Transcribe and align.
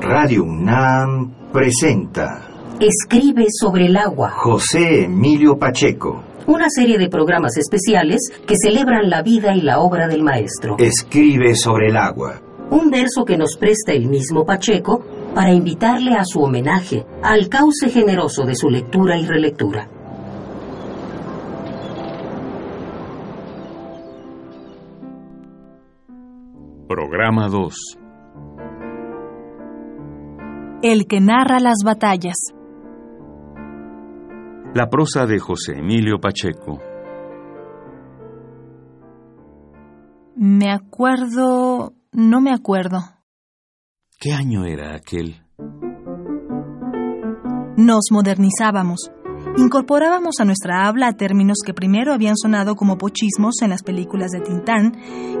Radio 0.00 0.44
UNAM 0.44 1.50
presenta 1.52 2.48
Escribe 2.78 3.46
sobre 3.48 3.86
el 3.86 3.96
agua. 3.96 4.30
José 4.30 5.04
Emilio 5.04 5.58
Pacheco. 5.58 6.22
Una 6.46 6.68
serie 6.68 6.98
de 6.98 7.08
programas 7.08 7.56
especiales 7.56 8.20
que 8.46 8.54
celebran 8.56 9.08
la 9.08 9.22
vida 9.22 9.54
y 9.54 9.62
la 9.62 9.80
obra 9.80 10.06
del 10.06 10.22
maestro. 10.22 10.76
Escribe 10.78 11.54
sobre 11.54 11.88
el 11.88 11.96
agua. 11.96 12.40
Un 12.70 12.90
verso 12.90 13.24
que 13.24 13.36
nos 13.36 13.56
presta 13.56 13.92
el 13.92 14.08
mismo 14.08 14.44
Pacheco 14.44 15.02
para 15.34 15.52
invitarle 15.52 16.14
a 16.14 16.24
su 16.24 16.40
homenaje, 16.40 17.06
al 17.22 17.48
cauce 17.48 17.88
generoso 17.88 18.44
de 18.44 18.54
su 18.54 18.68
lectura 18.68 19.18
y 19.18 19.26
relectura. 19.26 19.88
Programa 26.86 27.48
2 27.48 28.05
El 30.88 31.08
que 31.08 31.20
narra 31.20 31.58
las 31.58 31.78
batallas. 31.84 32.36
La 34.72 34.88
prosa 34.88 35.26
de 35.26 35.40
José 35.40 35.72
Emilio 35.78 36.20
Pacheco. 36.20 36.80
Me 40.36 40.70
acuerdo... 40.70 41.92
no 42.12 42.40
me 42.40 42.52
acuerdo. 42.52 43.00
¿Qué 44.20 44.32
año 44.32 44.64
era 44.64 44.94
aquel? 44.94 45.42
Nos 47.76 48.04
modernizábamos. 48.12 49.10
Incorporábamos 49.58 50.36
a 50.38 50.44
nuestra 50.44 50.86
habla 50.86 51.14
términos 51.14 51.56
que 51.66 51.74
primero 51.74 52.14
habían 52.14 52.36
sonado 52.36 52.76
como 52.76 52.96
pochismos 52.96 53.60
en 53.60 53.70
las 53.70 53.82
películas 53.82 54.30
de 54.30 54.40
Tintán 54.40 54.92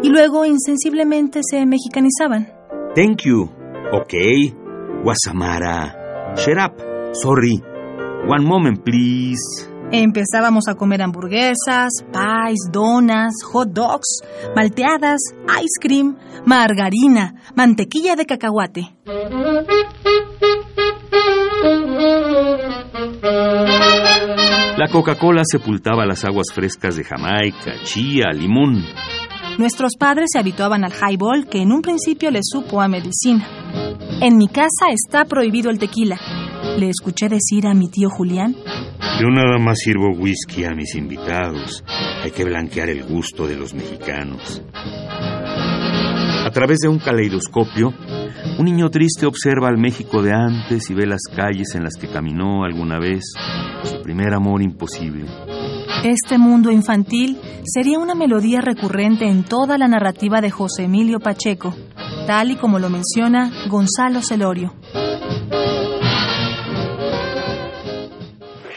y 0.02 0.08
luego 0.08 0.44
insensiblemente 0.44 1.38
se 1.48 1.64
mexicanizaban. 1.66 2.48
Thank 2.96 3.22
you. 3.22 3.48
Ok. 3.92 4.65
Guasamara. 5.02 6.36
Shut 6.36 6.58
up. 6.58 6.80
Sorry. 7.14 7.62
One 8.26 8.44
moment, 8.44 8.84
please. 8.84 9.40
Empezábamos 9.92 10.66
a 10.68 10.74
comer 10.74 11.00
hamburguesas, 11.00 11.92
pies, 12.12 12.58
donas, 12.72 13.34
hot 13.52 13.68
dogs, 13.72 14.20
malteadas, 14.56 15.20
ice 15.46 15.78
cream, 15.80 16.16
margarina, 16.44 17.34
mantequilla 17.54 18.16
de 18.16 18.26
cacahuate. 18.26 18.96
La 24.76 24.88
Coca-Cola 24.90 25.42
sepultaba 25.44 26.04
las 26.04 26.24
aguas 26.24 26.48
frescas 26.52 26.96
de 26.96 27.04
Jamaica, 27.04 27.74
chía, 27.84 28.26
limón. 28.34 28.84
Nuestros 29.58 29.92
padres 29.98 30.30
se 30.32 30.38
habituaban 30.38 30.84
al 30.84 30.92
highball 30.92 31.46
que 31.48 31.62
en 31.62 31.72
un 31.72 31.80
principio 31.80 32.30
les 32.30 32.44
supo 32.50 32.80
a 32.80 32.88
medicina. 32.88 33.46
En 34.18 34.38
mi 34.38 34.48
casa 34.48 34.86
está 34.90 35.26
prohibido 35.26 35.70
el 35.70 35.78
tequila. 35.78 36.18
Le 36.78 36.88
escuché 36.88 37.28
decir 37.28 37.66
a 37.66 37.74
mi 37.74 37.88
tío 37.88 38.08
Julián. 38.08 38.54
Yo 39.20 39.28
nada 39.28 39.58
más 39.58 39.78
sirvo 39.78 40.08
whisky 40.16 40.64
a 40.64 40.70
mis 40.70 40.94
invitados. 40.94 41.84
Hay 42.24 42.30
que 42.30 42.44
blanquear 42.44 42.88
el 42.88 43.04
gusto 43.04 43.46
de 43.46 43.56
los 43.56 43.74
mexicanos. 43.74 44.62
A 46.46 46.50
través 46.50 46.78
de 46.78 46.88
un 46.88 46.98
caleidoscopio, 46.98 47.92
un 48.58 48.64
niño 48.64 48.88
triste 48.88 49.26
observa 49.26 49.68
al 49.68 49.76
México 49.76 50.22
de 50.22 50.32
antes 50.32 50.88
y 50.88 50.94
ve 50.94 51.06
las 51.06 51.22
calles 51.34 51.74
en 51.74 51.84
las 51.84 51.96
que 51.96 52.08
caminó 52.08 52.64
alguna 52.64 52.98
vez, 52.98 53.22
su 53.82 54.00
primer 54.00 54.32
amor 54.32 54.62
imposible. 54.62 55.26
Este 56.04 56.38
mundo 56.38 56.70
infantil 56.70 57.38
sería 57.64 57.98
una 57.98 58.14
melodía 58.14 58.62
recurrente 58.62 59.28
en 59.28 59.44
toda 59.44 59.76
la 59.76 59.88
narrativa 59.88 60.40
de 60.40 60.50
José 60.50 60.84
Emilio 60.84 61.20
Pacheco, 61.20 61.74
tal 62.26 62.50
y 62.50 62.56
como 62.56 62.78
lo 62.80 62.90
menciona 62.90 63.52
Gonzalo 63.68 64.20
Celorio. 64.20 64.72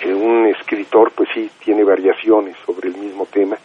Un 0.06 0.48
escritor, 0.48 1.12
pues 1.16 1.30
sí, 1.34 1.50
tiene 1.64 1.84
variaciones 1.84 2.56
sobre 2.66 2.90
el 2.90 2.98
mismo 2.98 3.26
tema. 3.26 3.58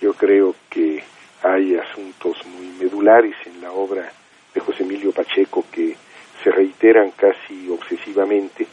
Yo 0.00 0.14
creo 0.14 0.54
que 0.70 1.02
hay 1.42 1.76
asuntos 1.76 2.36
muy 2.46 2.68
medulares 2.78 3.34
en 3.44 3.60
la 3.60 3.72
obra 3.72 4.10
de 4.54 4.60
José 4.60 4.84
Emilio 4.84 5.12
Pacheco 5.12 5.64
que 5.70 5.96
se 6.42 6.50
reiteran 6.50 7.10
casi 7.10 7.68
obsesivamente 7.68 8.66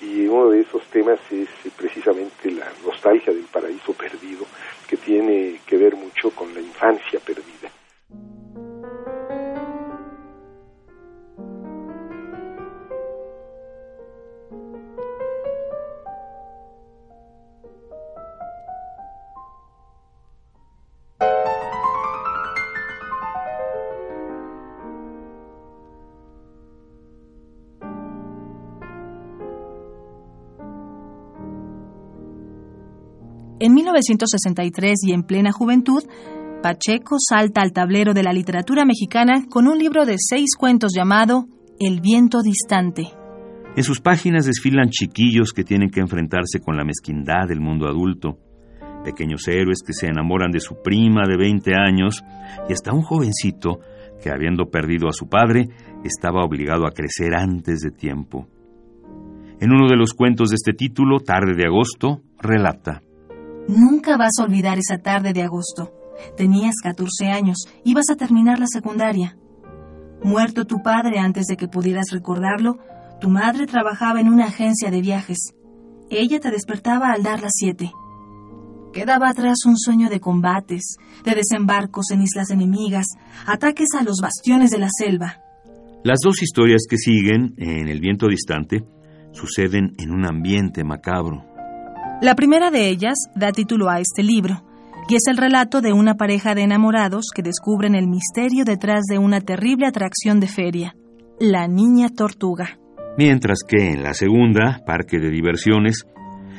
y 0.00 0.26
uno 0.26 0.50
de 0.50 0.60
esos 0.60 0.82
temas 0.86 1.18
es 1.30 1.48
precisamente 1.76 2.50
la 2.50 2.66
nostalgia 2.84 3.32
del 3.32 3.44
paraíso 3.44 3.92
1963 33.98 34.98
y 35.06 35.12
en 35.12 35.22
plena 35.22 35.52
juventud, 35.52 36.04
Pacheco 36.62 37.16
salta 37.18 37.62
al 37.62 37.72
tablero 37.72 38.14
de 38.14 38.22
la 38.22 38.32
literatura 38.32 38.84
mexicana 38.84 39.44
con 39.48 39.68
un 39.68 39.78
libro 39.78 40.04
de 40.06 40.16
seis 40.18 40.56
cuentos 40.58 40.92
llamado 40.94 41.46
El 41.78 42.00
viento 42.00 42.42
distante. 42.42 43.08
En 43.76 43.84
sus 43.84 44.00
páginas 44.00 44.46
desfilan 44.46 44.90
chiquillos 44.90 45.52
que 45.52 45.62
tienen 45.62 45.90
que 45.90 46.00
enfrentarse 46.00 46.58
con 46.60 46.76
la 46.76 46.84
mezquindad 46.84 47.46
del 47.48 47.60
mundo 47.60 47.86
adulto, 47.86 48.38
pequeños 49.04 49.46
héroes 49.46 49.82
que 49.86 49.92
se 49.92 50.08
enamoran 50.08 50.50
de 50.50 50.60
su 50.60 50.82
prima 50.82 51.22
de 51.28 51.36
20 51.36 51.72
años 51.74 52.24
y 52.68 52.72
hasta 52.72 52.92
un 52.92 53.02
jovencito 53.02 53.78
que, 54.20 54.30
habiendo 54.30 54.66
perdido 54.66 55.08
a 55.08 55.12
su 55.12 55.28
padre, 55.28 55.68
estaba 56.04 56.44
obligado 56.44 56.86
a 56.86 56.92
crecer 56.92 57.34
antes 57.36 57.80
de 57.80 57.90
tiempo. 57.90 58.48
En 59.60 59.72
uno 59.72 59.88
de 59.88 59.96
los 59.96 60.12
cuentos 60.12 60.50
de 60.50 60.56
este 60.56 60.72
título, 60.72 61.18
Tarde 61.20 61.54
de 61.56 61.66
Agosto, 61.66 62.22
relata. 62.40 63.02
Nunca 63.68 64.16
vas 64.16 64.32
a 64.40 64.44
olvidar 64.44 64.78
esa 64.78 64.98
tarde 64.98 65.34
de 65.34 65.42
agosto. 65.42 65.92
Tenías 66.36 66.76
14 66.82 67.26
años, 67.26 67.58
ibas 67.84 68.06
a 68.10 68.16
terminar 68.16 68.58
la 68.58 68.66
secundaria. 68.66 69.36
Muerto 70.22 70.64
tu 70.64 70.82
padre 70.82 71.18
antes 71.18 71.46
de 71.46 71.56
que 71.56 71.68
pudieras 71.68 72.10
recordarlo, 72.10 72.78
tu 73.20 73.28
madre 73.28 73.66
trabajaba 73.66 74.20
en 74.20 74.28
una 74.28 74.46
agencia 74.46 74.90
de 74.90 75.02
viajes. 75.02 75.54
Ella 76.10 76.40
te 76.40 76.50
despertaba 76.50 77.12
al 77.12 77.22
dar 77.22 77.42
las 77.42 77.52
siete. 77.54 77.92
Quedaba 78.94 79.28
atrás 79.28 79.58
un 79.66 79.76
sueño 79.76 80.08
de 80.08 80.18
combates, 80.18 80.96
de 81.24 81.34
desembarcos 81.34 82.10
en 82.10 82.22
islas 82.22 82.50
enemigas, 82.50 83.06
ataques 83.46 83.88
a 83.98 84.02
los 84.02 84.16
bastiones 84.22 84.70
de 84.70 84.78
la 84.78 84.88
selva. 84.90 85.42
Las 86.04 86.20
dos 86.24 86.42
historias 86.42 86.82
que 86.88 86.96
siguen, 86.96 87.54
en 87.58 87.88
El 87.88 88.00
viento 88.00 88.28
distante, 88.28 88.86
suceden 89.32 89.94
en 89.98 90.10
un 90.10 90.26
ambiente 90.26 90.84
macabro. 90.84 91.44
La 92.20 92.34
primera 92.34 92.72
de 92.72 92.88
ellas 92.88 93.14
da 93.36 93.52
título 93.52 93.88
a 93.88 94.00
este 94.00 94.24
libro, 94.24 94.64
y 95.08 95.14
es 95.14 95.22
el 95.28 95.36
relato 95.36 95.80
de 95.80 95.92
una 95.92 96.14
pareja 96.14 96.56
de 96.56 96.62
enamorados 96.62 97.26
que 97.32 97.42
descubren 97.42 97.94
el 97.94 98.08
misterio 98.08 98.64
detrás 98.64 99.04
de 99.08 99.18
una 99.18 99.40
terrible 99.40 99.86
atracción 99.86 100.40
de 100.40 100.48
feria, 100.48 100.96
la 101.38 101.68
niña 101.68 102.08
tortuga. 102.08 102.80
Mientras 103.16 103.60
que 103.66 103.92
en 103.92 104.02
la 104.02 104.14
segunda, 104.14 104.82
Parque 104.84 105.20
de 105.20 105.30
Diversiones, 105.30 106.06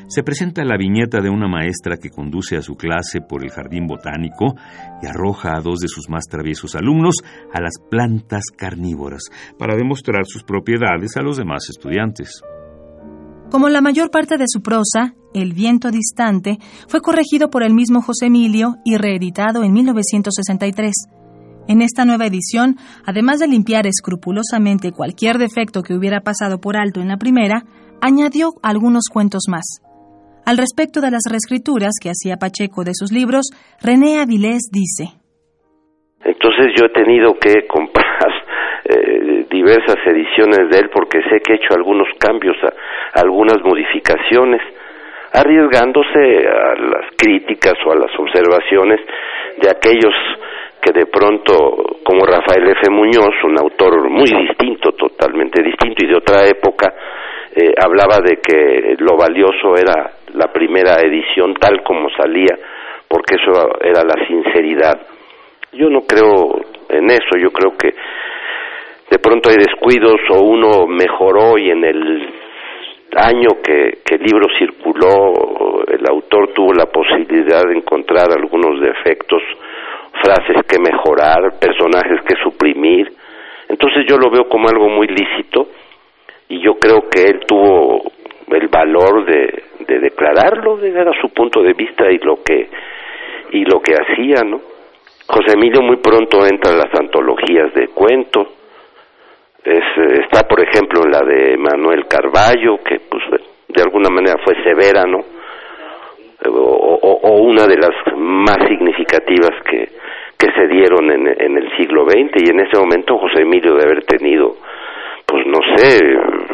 se 0.07 0.23
presenta 0.23 0.63
la 0.63 0.77
viñeta 0.77 1.19
de 1.19 1.29
una 1.29 1.49
maestra 1.49 1.97
que 1.97 2.09
conduce 2.09 2.55
a 2.55 2.61
su 2.61 2.75
clase 2.75 3.19
por 3.19 3.43
el 3.43 3.51
jardín 3.51 3.85
botánico 3.85 4.55
y 5.01 5.07
arroja 5.07 5.57
a 5.57 5.61
dos 5.61 5.79
de 5.79 5.89
sus 5.89 6.09
más 6.09 6.23
traviesos 6.23 6.73
alumnos 6.75 7.15
a 7.53 7.59
las 7.59 7.73
plantas 7.91 8.43
carnívoras 8.55 9.23
para 9.57 9.75
demostrar 9.75 10.25
sus 10.25 10.43
propiedades 10.43 11.17
a 11.17 11.21
los 11.21 11.35
demás 11.35 11.69
estudiantes. 11.69 12.41
Como 13.51 13.67
la 13.67 13.81
mayor 13.81 14.09
parte 14.09 14.37
de 14.37 14.45
su 14.47 14.61
prosa, 14.61 15.15
El 15.33 15.53
viento 15.53 15.91
distante 15.91 16.57
fue 16.87 17.01
corregido 17.01 17.49
por 17.49 17.61
el 17.61 17.73
mismo 17.73 18.01
José 18.01 18.27
Emilio 18.27 18.75
y 18.83 18.97
reeditado 18.97 19.63
en 19.63 19.73
1963. 19.73 20.91
En 21.67 21.83
esta 21.83 22.03
nueva 22.03 22.25
edición, 22.25 22.77
además 23.05 23.39
de 23.39 23.47
limpiar 23.47 23.85
escrupulosamente 23.85 24.91
cualquier 24.91 25.37
defecto 25.37 25.83
que 25.83 25.93
hubiera 25.93 26.21
pasado 26.21 26.59
por 26.59 26.77
alto 26.77 26.99
en 26.99 27.09
la 27.09 27.17
primera, 27.17 27.61
añadió 28.01 28.53
algunos 28.63 29.03
cuentos 29.13 29.43
más. 29.47 29.85
Al 30.47 30.57
respecto 30.57 30.99
de 30.99 31.11
las 31.11 31.21
reescrituras 31.29 31.91
que 32.01 32.09
hacía 32.09 32.37
Pacheco 32.37 32.83
de 32.83 32.95
sus 32.95 33.11
libros, 33.11 33.51
René 33.83 34.19
Avilés 34.19 34.71
dice: 34.73 35.13
Entonces 36.25 36.73
yo 36.75 36.87
he 36.87 36.89
tenido 36.89 37.37
que 37.37 37.67
comprar 37.67 38.33
eh, 38.85 39.45
diversas 39.51 39.97
ediciones 40.07 40.71
de 40.71 40.79
él 40.79 40.89
porque 40.91 41.19
sé 41.29 41.39
que 41.45 41.53
he 41.53 41.55
hecho 41.57 41.75
algunos 41.77 42.07
cambios, 42.17 42.57
algunas 43.13 43.61
modificaciones, 43.61 44.61
arriesgándose 45.33 46.47
a 46.47 46.75
las 46.75 47.05
críticas 47.17 47.73
o 47.85 47.91
a 47.91 47.95
las 47.95 48.11
observaciones 48.17 48.99
de 49.61 49.69
aquellos 49.69 50.13
que 50.81 50.93
de 50.93 51.05
pronto, 51.07 51.53
como 52.03 52.25
Rafael 52.25 52.67
F. 52.69 52.89
Muñoz, 52.89 53.35
un 53.43 53.59
autor 53.59 54.09
muy 54.09 54.29
distinto, 54.47 54.93
totalmente 54.93 55.61
distinto 55.61 56.05
y 56.05 56.07
de 56.07 56.15
otra 56.15 56.47
época, 56.47 56.93
eh, 57.55 57.73
hablaba 57.83 58.19
de 58.23 58.37
que 58.37 58.95
lo 58.99 59.17
valioso 59.17 59.75
era 59.75 60.11
la 60.33 60.51
primera 60.53 61.01
edición 61.01 61.53
tal 61.55 61.83
como 61.83 62.09
salía, 62.11 62.57
porque 63.07 63.35
eso 63.35 63.51
era 63.81 64.03
la 64.03 64.25
sinceridad. 64.25 65.01
Yo 65.73 65.89
no 65.89 66.01
creo 66.01 66.61
en 66.89 67.11
eso, 67.11 67.37
yo 67.37 67.51
creo 67.51 67.75
que 67.77 67.93
de 69.09 69.19
pronto 69.19 69.49
hay 69.49 69.57
descuidos 69.57 70.19
o 70.29 70.43
uno 70.43 70.87
mejoró 70.87 71.57
y 71.57 71.71
en 71.71 71.83
el 71.83 72.33
año 73.15 73.61
que, 73.63 73.99
que 74.05 74.15
el 74.15 74.23
libro 74.23 74.47
circuló 74.57 75.83
el 75.89 76.07
autor 76.09 76.53
tuvo 76.53 76.73
la 76.73 76.85
posibilidad 76.85 77.63
de 77.63 77.77
encontrar 77.77 78.31
algunos 78.31 78.79
defectos, 78.79 79.41
frases 80.21 80.65
que 80.67 80.79
mejorar, 80.79 81.59
personajes 81.59 82.21
que 82.27 82.35
suprimir. 82.43 83.11
Entonces 83.67 84.05
yo 84.07 84.17
lo 84.17 84.29
veo 84.29 84.47
como 84.47 84.69
algo 84.69 84.89
muy 84.89 85.07
lícito 85.07 85.67
y 86.47 86.61
yo 86.61 86.75
creo 86.79 87.09
que 87.09 87.23
él 87.23 87.39
tuvo 87.47 88.03
el 88.51 88.67
valor 88.67 89.25
de, 89.25 89.63
de 89.87 89.99
declararlo, 89.99 90.77
de 90.77 90.91
dar 90.91 91.09
su 91.19 91.29
punto 91.29 91.61
de 91.61 91.73
vista 91.73 92.11
y 92.11 92.17
lo 92.19 92.41
que 92.43 92.69
y 93.51 93.65
lo 93.65 93.81
que 93.81 93.93
hacía, 93.93 94.43
¿no? 94.45 94.61
José 95.27 95.53
Emilio 95.55 95.81
muy 95.81 95.97
pronto 95.97 96.45
entra 96.45 96.71
en 96.71 96.77
las 96.77 96.93
antologías 96.99 97.73
de 97.73 97.87
cuentos. 97.89 98.47
Es, 99.63 99.83
está, 100.23 100.47
por 100.47 100.61
ejemplo, 100.61 101.01
la 101.03 101.19
de 101.25 101.57
Manuel 101.57 102.05
Carballo, 102.07 102.77
que 102.83 102.99
pues 103.09 103.23
de 103.67 103.81
alguna 103.83 104.09
manera 104.09 104.37
fue 104.43 104.55
severa, 104.63 105.03
¿no? 105.05 105.19
O, 106.45 107.19
o, 107.21 107.41
una 107.43 107.65
de 107.65 107.75
las 107.75 107.91
más 108.15 108.57
significativas 108.69 109.51
que, 109.69 109.89
que 110.37 110.47
se 110.55 110.67
dieron 110.67 111.11
en, 111.11 111.27
en 111.27 111.57
el 111.57 111.69
siglo 111.77 112.05
XX 112.05 112.47
y 112.47 112.51
en 112.51 112.61
ese 112.61 112.79
momento 112.79 113.17
José 113.17 113.41
Emilio 113.41 113.75
de 113.75 113.83
haber 113.83 114.05
tenido 114.05 114.55
pues 115.29 115.45
no 115.45 115.59
sé, 115.77 115.99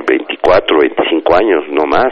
24, 0.07 0.79
25 0.79 1.35
años, 1.35 1.63
no 1.71 1.85
más. 1.85 2.11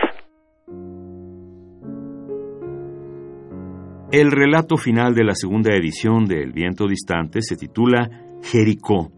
El 4.12 4.32
relato 4.32 4.78
final 4.78 5.14
de 5.14 5.24
la 5.24 5.34
segunda 5.34 5.76
edición 5.76 6.26
de 6.26 6.44
El 6.44 6.54
viento 6.54 6.88
distante 6.88 7.42
se 7.42 7.58
titula 7.58 8.08
Jericó 8.44 9.10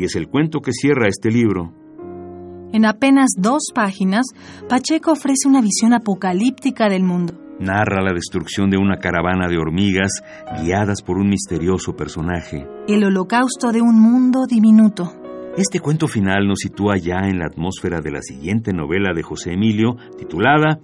y 0.00 0.04
es 0.04 0.16
el 0.16 0.28
cuento 0.28 0.60
que 0.60 0.72
cierra 0.72 1.08
este 1.08 1.30
libro. 1.30 1.74
En 2.72 2.86
apenas 2.86 3.32
dos 3.36 3.64
páginas, 3.74 4.24
Pacheco 4.66 5.12
ofrece 5.12 5.46
una 5.46 5.60
visión 5.60 5.92
apocalíptica 5.92 6.88
del 6.88 7.02
mundo. 7.02 7.34
Narra 7.58 8.00
la 8.02 8.14
destrucción 8.14 8.70
de 8.70 8.78
una 8.78 8.96
caravana 8.96 9.46
de 9.48 9.58
hormigas 9.58 10.22
guiadas 10.58 11.02
por 11.02 11.18
un 11.18 11.28
misterioso 11.28 11.94
personaje. 11.94 12.66
El 12.88 13.04
holocausto 13.04 13.72
de 13.72 13.82
un 13.82 14.00
mundo 14.00 14.46
diminuto. 14.48 15.12
Este 15.58 15.80
cuento 15.80 16.08
final 16.08 16.46
nos 16.48 16.60
sitúa 16.60 16.96
ya 16.96 17.28
en 17.28 17.38
la 17.38 17.46
atmósfera 17.46 18.00
de 18.00 18.12
la 18.12 18.22
siguiente 18.22 18.72
novela 18.72 19.12
de 19.14 19.22
José 19.22 19.52
Emilio, 19.52 19.96
titulada 20.16 20.80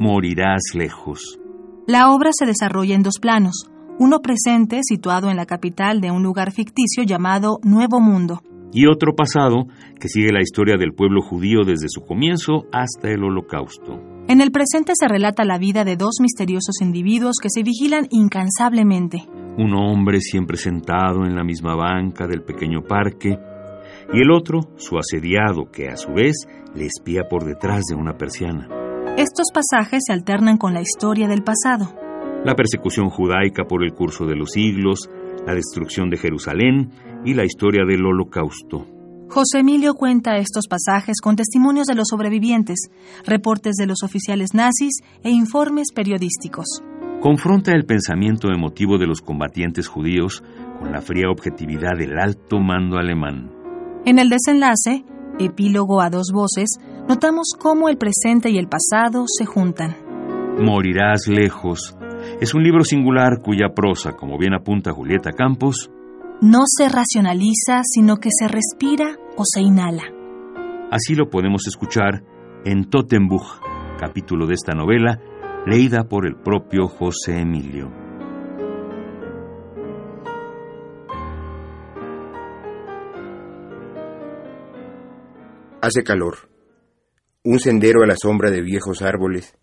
Morirás 0.00 0.62
lejos. 0.74 1.38
La 1.86 2.10
obra 2.12 2.30
se 2.32 2.46
desarrolla 2.46 2.94
en 2.94 3.02
dos 3.02 3.18
planos, 3.20 3.68
uno 3.98 4.20
presente 4.20 4.80
situado 4.82 5.28
en 5.28 5.36
la 5.36 5.44
capital 5.44 6.00
de 6.00 6.10
un 6.10 6.22
lugar 6.22 6.52
ficticio 6.52 7.02
llamado 7.04 7.58
Nuevo 7.62 8.00
Mundo, 8.00 8.40
y 8.74 8.86
otro 8.88 9.14
pasado 9.14 9.68
que 10.00 10.08
sigue 10.08 10.32
la 10.32 10.42
historia 10.42 10.76
del 10.76 10.92
pueblo 10.92 11.22
judío 11.22 11.60
desde 11.64 11.88
su 11.88 12.02
comienzo 12.02 12.66
hasta 12.72 13.08
el 13.08 13.22
holocausto. 13.22 14.02
En 14.26 14.40
el 14.40 14.50
presente 14.50 14.92
se 14.94 15.06
relata 15.06 15.44
la 15.44 15.58
vida 15.58 15.84
de 15.84 15.96
dos 15.96 16.16
misteriosos 16.20 16.80
individuos 16.82 17.36
que 17.40 17.50
se 17.50 17.62
vigilan 17.62 18.08
incansablemente. 18.10 19.22
Un 19.56 19.74
hombre 19.74 20.20
siempre 20.20 20.56
sentado 20.56 21.24
en 21.24 21.36
la 21.36 21.44
misma 21.44 21.76
banca 21.76 22.26
del 22.26 22.42
pequeño 22.42 22.82
parque, 22.82 23.38
y 24.12 24.20
el 24.20 24.30
otro, 24.32 24.60
su 24.76 24.98
asediado, 24.98 25.70
que 25.70 25.88
a 25.88 25.96
su 25.96 26.12
vez 26.12 26.46
le 26.74 26.86
espía 26.86 27.28
por 27.30 27.44
detrás 27.44 27.84
de 27.88 27.94
una 27.94 28.16
persiana. 28.18 28.68
Estos 29.16 29.46
pasajes 29.54 30.02
se 30.06 30.12
alternan 30.12 30.58
con 30.58 30.74
la 30.74 30.80
historia 30.80 31.28
del 31.28 31.44
pasado. 31.44 31.94
La 32.44 32.54
persecución 32.54 33.08
judaica 33.08 33.64
por 33.64 33.84
el 33.84 33.92
curso 33.92 34.26
de 34.26 34.36
los 34.36 34.50
siglos, 34.50 35.08
la 35.46 35.54
destrucción 35.54 36.10
de 36.10 36.16
Jerusalén 36.16 36.90
y 37.24 37.34
la 37.34 37.44
historia 37.44 37.84
del 37.84 38.04
holocausto. 38.04 38.86
José 39.28 39.60
Emilio 39.60 39.94
cuenta 39.94 40.36
estos 40.36 40.66
pasajes 40.68 41.20
con 41.20 41.34
testimonios 41.34 41.86
de 41.86 41.94
los 41.94 42.08
sobrevivientes, 42.08 42.90
reportes 43.26 43.74
de 43.76 43.86
los 43.86 44.02
oficiales 44.02 44.54
nazis 44.54 45.00
e 45.22 45.30
informes 45.30 45.88
periodísticos. 45.94 46.66
Confronta 47.20 47.72
el 47.72 47.84
pensamiento 47.84 48.48
emotivo 48.52 48.98
de 48.98 49.06
los 49.06 49.22
combatientes 49.22 49.88
judíos 49.88 50.42
con 50.78 50.92
la 50.92 51.00
fría 51.00 51.30
objetividad 51.30 51.96
del 51.98 52.18
alto 52.18 52.60
mando 52.60 52.98
alemán. 52.98 53.50
En 54.04 54.18
el 54.18 54.28
desenlace, 54.28 55.04
epílogo 55.38 56.02
a 56.02 56.10
dos 56.10 56.30
voces, 56.32 56.78
notamos 57.08 57.52
cómo 57.58 57.88
el 57.88 57.96
presente 57.96 58.50
y 58.50 58.58
el 58.58 58.68
pasado 58.68 59.24
se 59.26 59.46
juntan. 59.46 59.96
Morirás 60.60 61.26
lejos. 61.26 61.96
Es 62.40 62.54
un 62.54 62.62
libro 62.62 62.84
singular 62.84 63.40
cuya 63.42 63.74
prosa, 63.74 64.12
como 64.12 64.38
bien 64.38 64.54
apunta 64.54 64.92
Julieta 64.92 65.32
Campos, 65.32 65.90
no 66.40 66.62
se 66.66 66.88
racionaliza, 66.88 67.82
sino 67.84 68.16
que 68.16 68.30
se 68.30 68.48
respira 68.48 69.16
o 69.36 69.44
se 69.44 69.60
inhala. 69.60 70.02
Así 70.90 71.14
lo 71.14 71.30
podemos 71.30 71.66
escuchar 71.66 72.22
en 72.64 72.90
Totenbuch, 72.90 73.60
capítulo 73.98 74.46
de 74.46 74.54
esta 74.54 74.74
novela, 74.74 75.20
leída 75.66 76.04
por 76.04 76.26
el 76.26 76.36
propio 76.36 76.88
José 76.88 77.40
Emilio. 77.40 77.90
Hace 85.80 86.02
calor. 86.02 86.48
Un 87.44 87.58
sendero 87.58 88.02
a 88.02 88.06
la 88.06 88.16
sombra 88.16 88.50
de 88.50 88.62
viejos 88.62 89.02
árboles 89.02 89.54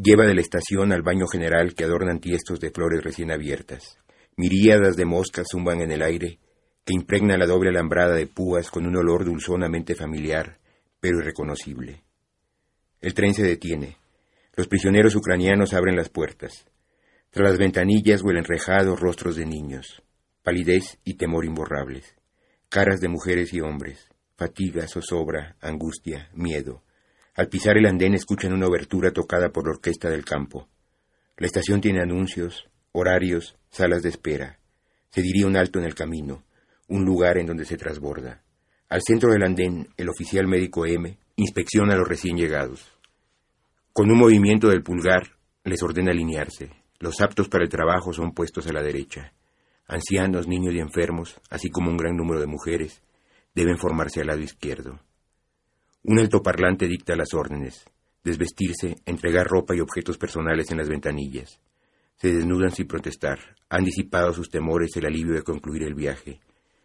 lleva 0.00 0.26
de 0.26 0.34
la 0.34 0.40
estación 0.40 0.92
al 0.92 1.02
baño 1.02 1.26
general 1.26 1.74
que 1.74 1.84
adornan 1.84 2.20
tiestos 2.20 2.60
de 2.60 2.70
flores 2.70 3.02
recién 3.02 3.30
abiertas. 3.30 3.98
Miríadas 4.36 4.96
de 4.96 5.04
moscas 5.04 5.48
zumban 5.50 5.80
en 5.80 5.90
el 5.90 6.02
aire, 6.02 6.38
que 6.84 6.94
impregna 6.94 7.36
la 7.36 7.46
doble 7.46 7.70
alambrada 7.70 8.14
de 8.14 8.26
púas 8.26 8.70
con 8.70 8.86
un 8.86 8.96
olor 8.96 9.24
dulzonamente 9.24 9.94
familiar, 9.94 10.58
pero 11.00 11.18
irreconocible. 11.18 12.04
El 13.00 13.14
tren 13.14 13.34
se 13.34 13.42
detiene. 13.42 13.96
Los 14.56 14.68
prisioneros 14.68 15.14
ucranianos 15.14 15.74
abren 15.74 15.96
las 15.96 16.08
puertas. 16.08 16.66
Tras 17.30 17.50
las 17.50 17.58
ventanillas 17.58 18.22
huelen 18.22 18.44
rejados 18.44 18.98
rostros 18.98 19.36
de 19.36 19.46
niños, 19.46 20.02
palidez 20.42 20.98
y 21.04 21.14
temor 21.14 21.44
imborrables, 21.44 22.16
caras 22.68 23.00
de 23.00 23.08
mujeres 23.08 23.52
y 23.52 23.60
hombres, 23.60 24.08
fatiga, 24.36 24.86
zozobra, 24.88 25.56
angustia, 25.60 26.30
miedo. 26.32 26.82
Al 27.38 27.48
pisar 27.48 27.78
el 27.78 27.86
andén 27.86 28.14
escuchan 28.14 28.52
una 28.52 28.66
obertura 28.66 29.12
tocada 29.12 29.50
por 29.50 29.64
la 29.64 29.70
orquesta 29.70 30.10
del 30.10 30.24
campo. 30.24 30.66
La 31.36 31.46
estación 31.46 31.80
tiene 31.80 32.02
anuncios, 32.02 32.68
horarios, 32.90 33.56
salas 33.70 34.02
de 34.02 34.08
espera. 34.08 34.58
Se 35.10 35.22
diría 35.22 35.46
un 35.46 35.56
alto 35.56 35.78
en 35.78 35.84
el 35.84 35.94
camino, 35.94 36.42
un 36.88 37.04
lugar 37.04 37.38
en 37.38 37.46
donde 37.46 37.64
se 37.64 37.76
trasborda. 37.76 38.42
Al 38.88 39.02
centro 39.02 39.30
del 39.30 39.44
andén, 39.44 39.86
el 39.96 40.08
oficial 40.08 40.48
médico 40.48 40.84
M 40.84 41.16
inspecciona 41.36 41.94
a 41.94 41.96
los 41.96 42.08
recién 42.08 42.36
llegados. 42.36 42.90
Con 43.92 44.10
un 44.10 44.18
movimiento 44.18 44.68
del 44.68 44.82
pulgar, 44.82 45.36
les 45.62 45.80
ordena 45.84 46.10
alinearse. 46.10 46.72
Los 46.98 47.20
aptos 47.20 47.48
para 47.48 47.62
el 47.62 47.70
trabajo 47.70 48.12
son 48.12 48.32
puestos 48.32 48.66
a 48.66 48.72
la 48.72 48.82
derecha. 48.82 49.32
Ancianos, 49.86 50.48
niños 50.48 50.74
y 50.74 50.80
enfermos, 50.80 51.40
así 51.50 51.70
como 51.70 51.88
un 51.88 51.98
gran 51.98 52.16
número 52.16 52.40
de 52.40 52.48
mujeres, 52.48 53.00
deben 53.54 53.78
formarse 53.78 54.22
al 54.22 54.26
lado 54.26 54.40
izquierdo. 54.40 54.98
Un 56.04 56.18
altoparlante 56.20 56.86
dicta 56.86 57.16
las 57.16 57.34
órdenes, 57.34 57.84
desvestirse, 58.24 58.96
entregar 59.04 59.46
ropa 59.46 59.74
y 59.74 59.80
objetos 59.80 60.16
personales 60.16 60.70
en 60.70 60.78
las 60.78 60.88
ventanillas. 60.88 61.60
Se 62.16 62.32
desnudan 62.32 62.70
sin 62.70 62.86
protestar, 62.86 63.38
han 63.68 63.84
disipado 63.84 64.32
sus 64.32 64.48
temores 64.48 64.96
el 64.96 65.06
alivio 65.06 65.34
de 65.34 65.42
concluir 65.42 65.82
el 65.82 65.94
viaje, 65.94 66.40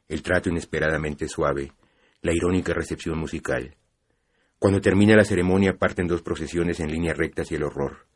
el 0.08 0.22
trato 0.22 0.50
inesperadamente 0.50 1.27
suave, 1.27 1.72
la 2.22 2.34
irónica 2.34 2.74
recepción 2.74 3.17
musical. 3.17 3.75
Cuando 4.60 4.82
termina 4.82 5.15
la 5.15 5.25
ceremonia 5.25 5.77
parten 5.77 6.08
dos 6.08 6.22
procesiones 6.22 6.79
en 6.79 6.91
línea 6.91 7.13
recta 7.13 7.43
hacia 7.43 7.58
el 7.58 7.63
horror, 7.63 8.08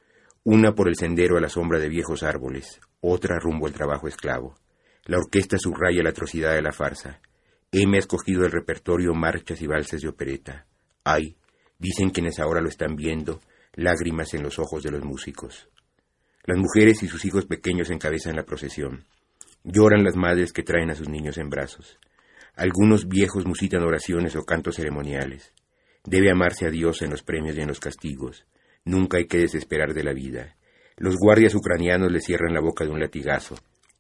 una 0.44 0.74
por 0.74 0.88
el 0.88 0.96
sendero 0.96 1.38
a 1.38 1.42
la 1.42 1.50
sombra 1.50 1.80
de 1.80 1.90
viejos 1.90 2.24
árboles, 2.24 2.80
otra 3.02 3.38
rumbo 3.38 3.68
al 3.68 3.74
trabajo 3.74 4.08
esclavo. 4.08 4.56
La 5.06 5.18
orquesta 5.18 5.58
subraya 5.58 6.04
la 6.04 6.10
atrocidad 6.10 6.54
de 6.54 6.62
la 6.62 6.72
farsa. 6.72 7.22
M 7.72 7.98
ha 7.98 8.00
escogido 8.00 8.46
el 8.46 8.52
repertorio 8.52 9.14
marchas 9.14 9.62
y 9.62 9.68
valses 9.68 10.02
de 10.02 10.08
opereta. 10.08 10.66
Hay, 11.10 11.38
dicen 11.80 12.10
quienes 12.10 12.40
ahora 12.40 12.62
lo 12.62 12.70
están 12.70 12.96
viendo, 12.96 13.40
lágrimas 13.74 14.34
en 14.34 14.44
los 14.44 14.60
ojos 14.60 14.84
de 14.84 14.92
los 14.92 15.04
músicos. 15.04 15.70
Las 16.44 16.58
mujeres 16.58 17.04
y 17.04 17.08
sus 17.08 17.26
hijos 17.26 17.46
pequeños 17.46 17.90
encabezan 17.90 18.36
la 18.36 18.44
procesión. 18.44 19.06
Lloran 19.64 20.04
las 20.04 20.16
madres 20.16 20.54
que 20.54 20.64
traen 20.64 20.92
a 20.92 20.96
sus 20.96 21.10
niños 21.10 21.38
en 21.38 21.50
brazos. 21.50 21.98
Algunos 22.56 23.08
viejos 23.08 23.46
musitan 23.46 23.84
oraciones 23.84 24.36
o 24.36 24.44
cantos 24.44 24.76
ceremoniales. 24.76 25.54
Debe 26.04 26.32
amarse 26.32 26.66
a 26.66 26.72
Dios 26.72 27.02
en 27.02 27.12
los 27.12 27.22
premios 27.22 27.58
y 27.58 27.62
en 27.62 27.68
los 27.68 27.80
castigos. 27.80 28.46
Nunca 28.86 29.18
hay 29.18 29.28
que 29.28 29.40
desesperar 29.40 29.94
de 29.94 30.04
la 30.04 30.14
vida. 30.14 30.56
Los 30.96 31.16
guardias 31.18 31.54
ucranianos 31.54 32.12
le 32.12 32.22
cierran 32.22 32.54
la 32.54 32.62
boca 32.62 32.86
de 32.86 32.92
un 32.92 33.00
latigazo. 33.00 33.56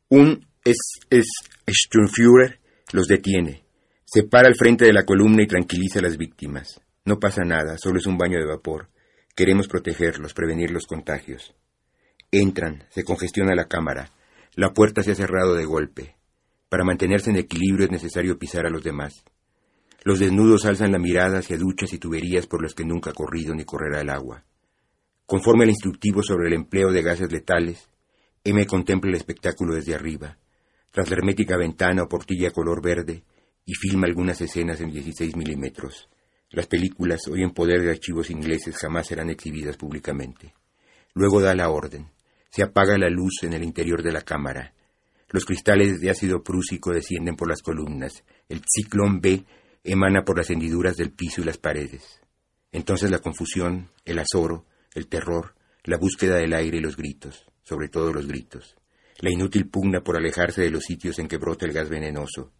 Un 0.09 0.47
es, 0.63 0.77
es 1.09 1.25
Sturmführer 1.69 2.59
los 2.93 3.07
detiene. 3.07 3.65
Se 4.05 4.23
para 4.23 4.47
al 4.47 4.55
frente 4.55 4.85
de 4.85 4.93
la 4.93 5.03
columna 5.03 5.43
y 5.43 5.47
tranquiliza 5.47 5.99
a 5.99 6.03
las 6.03 6.17
víctimas. 6.17 6.81
No 7.07 7.21
pasa 7.21 7.45
nada, 7.45 7.77
solo 7.77 7.99
es 7.99 8.05
un 8.05 8.17
baño 8.17 8.37
de 8.37 8.45
vapor. 8.45 8.89
Queremos 9.33 9.69
protegerlos, 9.69 10.33
prevenir 10.33 10.71
los 10.71 10.87
contagios. 10.87 11.55
Entran, 12.31 12.83
se 12.89 13.05
congestiona 13.05 13.55
la 13.55 13.69
cámara. 13.69 14.11
La 14.55 14.73
puerta 14.73 15.01
se 15.01 15.13
ha 15.13 15.15
cerrado 15.15 15.55
de 15.55 15.63
golpe. 15.63 16.17
Para 16.67 16.83
mantenerse 16.83 17.29
en 17.29 17.37
equilibrio 17.37 17.85
es 17.85 17.91
necesario 17.91 18.37
pisar 18.37 18.65
a 18.65 18.69
los 18.69 18.83
demás. 18.83 19.23
Los 20.03 20.19
desnudos 20.19 20.65
alzan 20.65 20.91
la 20.91 20.99
mirada 20.99 21.39
hacia 21.39 21.57
duchas 21.57 21.93
y 21.93 21.97
tuberías 21.97 22.45
por 22.45 22.61
las 22.61 22.73
que 22.73 22.83
nunca 22.83 23.11
ha 23.11 23.13
corrido 23.13 23.55
ni 23.55 23.63
correrá 23.63 24.01
el 24.01 24.09
agua. 24.09 24.43
Conforme 25.25 25.63
al 25.63 25.69
instructivo 25.69 26.21
sobre 26.21 26.49
el 26.49 26.55
empleo 26.55 26.91
de 26.91 27.03
gases 27.03 27.31
letales, 27.31 27.89
M 28.43 28.65
contempla 28.65 29.11
el 29.11 29.15
espectáculo 29.15 29.75
desde 29.75 29.95
arriba, 29.95 30.39
tras 30.91 31.09
la 31.09 31.15
hermética 31.15 31.55
ventana 31.55 32.03
o 32.03 32.09
portilla 32.09 32.51
color 32.51 32.83
verde, 32.83 33.23
y 33.63 33.75
filma 33.75 34.07
algunas 34.07 34.41
escenas 34.41 34.81
en 34.81 34.91
16 34.91 35.37
milímetros. 35.37 36.09
Las 36.49 36.67
películas, 36.67 37.27
hoy 37.29 37.43
en 37.43 37.51
poder 37.51 37.81
de 37.81 37.91
archivos 37.91 38.29
ingleses, 38.29 38.77
jamás 38.77 39.07
serán 39.07 39.29
exhibidas 39.29 39.75
públicamente. 39.75 40.53
Luego 41.13 41.41
da 41.41 41.53
la 41.53 41.69
orden. 41.69 42.09
Se 42.49 42.63
apaga 42.63 42.97
la 42.97 43.09
luz 43.09 43.43
en 43.43 43.53
el 43.53 43.63
interior 43.63 44.01
de 44.01 44.13
la 44.13 44.21
cámara. 44.21 44.73
Los 45.29 45.43
cristales 45.43 45.99
de 45.99 46.09
ácido 46.09 46.43
prúsico 46.43 46.93
descienden 46.93 47.35
por 47.35 47.49
las 47.49 47.61
columnas. 47.61 48.23
El 48.47 48.61
ciclón 48.65 49.19
B 49.19 49.43
emana 49.83 50.23
por 50.23 50.37
las 50.37 50.49
hendiduras 50.49 50.95
del 50.95 51.11
piso 51.11 51.41
y 51.41 51.43
las 51.43 51.57
paredes. 51.57 52.21
Entonces 52.71 53.11
la 53.11 53.19
confusión, 53.19 53.89
el 54.05 54.19
azoro, 54.19 54.65
el 54.93 55.07
terror, 55.07 55.53
la 55.83 55.97
búsqueda 55.97 56.37
del 56.37 56.53
aire 56.53 56.77
y 56.77 56.81
los 56.81 56.95
gritos, 56.95 57.45
sobre 57.63 57.89
todo 57.89 58.13
los 58.13 58.25
gritos. 58.25 58.77
La 59.19 59.31
inútil 59.31 59.67
pugna 59.67 60.01
por 60.01 60.15
alejarse 60.15 60.61
de 60.61 60.69
los 60.69 60.83
sitios 60.83 61.19
en 61.19 61.27
que 61.27 61.37
brota 61.37 61.65
el 61.65 61.73
gas 61.73 61.89
venenoso. 61.89 62.53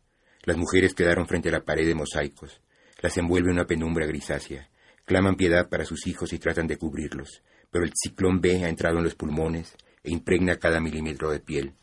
Las 0.44 0.58
mujeres 0.58 0.94
quedaron 0.94 1.28
frente 1.28 1.50
a 1.50 1.54
la 1.54 1.64
pared 1.64 1.86
de 1.86 1.96
mosaicos. 1.96 2.62
Las 3.02 3.18
envuelve 3.18 3.52
una 3.52 3.66
penumbra 3.66 4.06
grisácea. 4.06 4.70
Claman 5.06 5.36
piedad 5.36 5.70
para 5.70 5.86
sus 5.86 6.08
hijos 6.08 6.34
y 6.34 6.40
tratan 6.40 6.68
de 6.68 6.78
cubrirlos, 6.78 7.44
pero 7.72 7.86
el 7.86 7.94
ciclón 7.96 8.42
B 8.42 8.64
ha 8.64 8.70
entrado 8.70 8.98
en 8.98 9.04
los 9.04 9.16
pulmones 9.16 9.76
e 10.04 10.12
impregna 10.12 10.58
cada 10.58 10.80
milímetro 10.80 11.32
de 11.32 11.40
piel. 11.40 11.74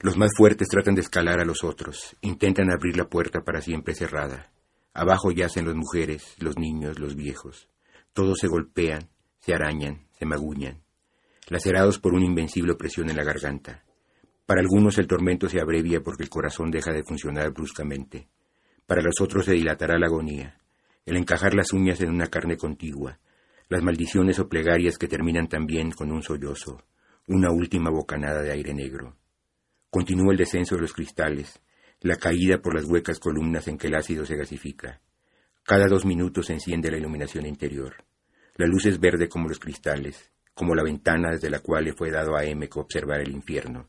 Los 0.00 0.16
más 0.16 0.30
fuertes 0.36 0.68
tratan 0.68 0.94
de 0.94 1.00
escalar 1.00 1.40
a 1.40 1.44
los 1.44 1.64
otros, 1.64 2.16
intentan 2.20 2.70
abrir 2.70 2.96
la 2.96 3.08
puerta 3.08 3.40
para 3.40 3.60
siempre 3.60 3.94
cerrada. 3.94 4.52
Abajo 4.94 5.32
yacen 5.32 5.66
las 5.66 5.74
mujeres, 5.74 6.36
los 6.38 6.56
niños, 6.56 6.98
los 6.98 7.16
viejos. 7.16 7.68
Todos 8.12 8.38
se 8.38 8.46
golpean, 8.48 9.08
se 9.40 9.54
arañan, 9.54 10.06
se 10.18 10.26
maguñan, 10.26 10.82
lacerados 11.48 11.98
por 11.98 12.14
una 12.14 12.26
invencible 12.26 12.72
opresión 12.72 13.10
en 13.10 13.16
la 13.16 13.24
garganta. 13.24 13.84
Para 14.46 14.60
algunos 14.60 14.98
el 14.98 15.06
tormento 15.06 15.48
se 15.48 15.60
abrevia 15.60 16.00
porque 16.02 16.22
el 16.22 16.28
corazón 16.28 16.70
deja 16.70 16.92
de 16.92 17.04
funcionar 17.04 17.52
bruscamente. 17.52 18.28
Para 18.88 19.02
los 19.02 19.20
otros 19.20 19.44
se 19.44 19.52
dilatará 19.52 19.98
la 19.98 20.06
agonía, 20.06 20.56
el 21.04 21.18
encajar 21.18 21.52
las 21.52 21.74
uñas 21.74 22.00
en 22.00 22.08
una 22.08 22.28
carne 22.28 22.56
contigua, 22.56 23.18
las 23.68 23.82
maldiciones 23.82 24.38
o 24.38 24.48
plegarias 24.48 24.96
que 24.96 25.06
terminan 25.06 25.46
también 25.46 25.90
con 25.90 26.10
un 26.10 26.22
sollozo, 26.22 26.82
una 27.26 27.50
última 27.52 27.90
bocanada 27.90 28.40
de 28.40 28.50
aire 28.50 28.72
negro. 28.72 29.14
Continúa 29.90 30.32
el 30.32 30.38
descenso 30.38 30.76
de 30.76 30.80
los 30.80 30.94
cristales, 30.94 31.60
la 32.00 32.16
caída 32.16 32.62
por 32.62 32.74
las 32.74 32.86
huecas 32.86 33.20
columnas 33.20 33.68
en 33.68 33.76
que 33.76 33.88
el 33.88 33.94
ácido 33.94 34.24
se 34.24 34.36
gasifica. 34.36 35.02
Cada 35.64 35.86
dos 35.86 36.06
minutos 36.06 36.46
se 36.46 36.54
enciende 36.54 36.90
la 36.90 36.96
iluminación 36.96 37.44
interior. 37.44 37.94
La 38.56 38.66
luz 38.66 38.86
es 38.86 38.98
verde 38.98 39.28
como 39.28 39.48
los 39.48 39.58
cristales, 39.58 40.30
como 40.54 40.74
la 40.74 40.82
ventana 40.82 41.32
desde 41.32 41.50
la 41.50 41.60
cual 41.60 41.84
le 41.84 41.92
fue 41.92 42.10
dado 42.10 42.38
a 42.38 42.44
M 42.44 42.66
que 42.66 42.80
observar 42.80 43.20
el 43.20 43.32
infierno. 43.32 43.86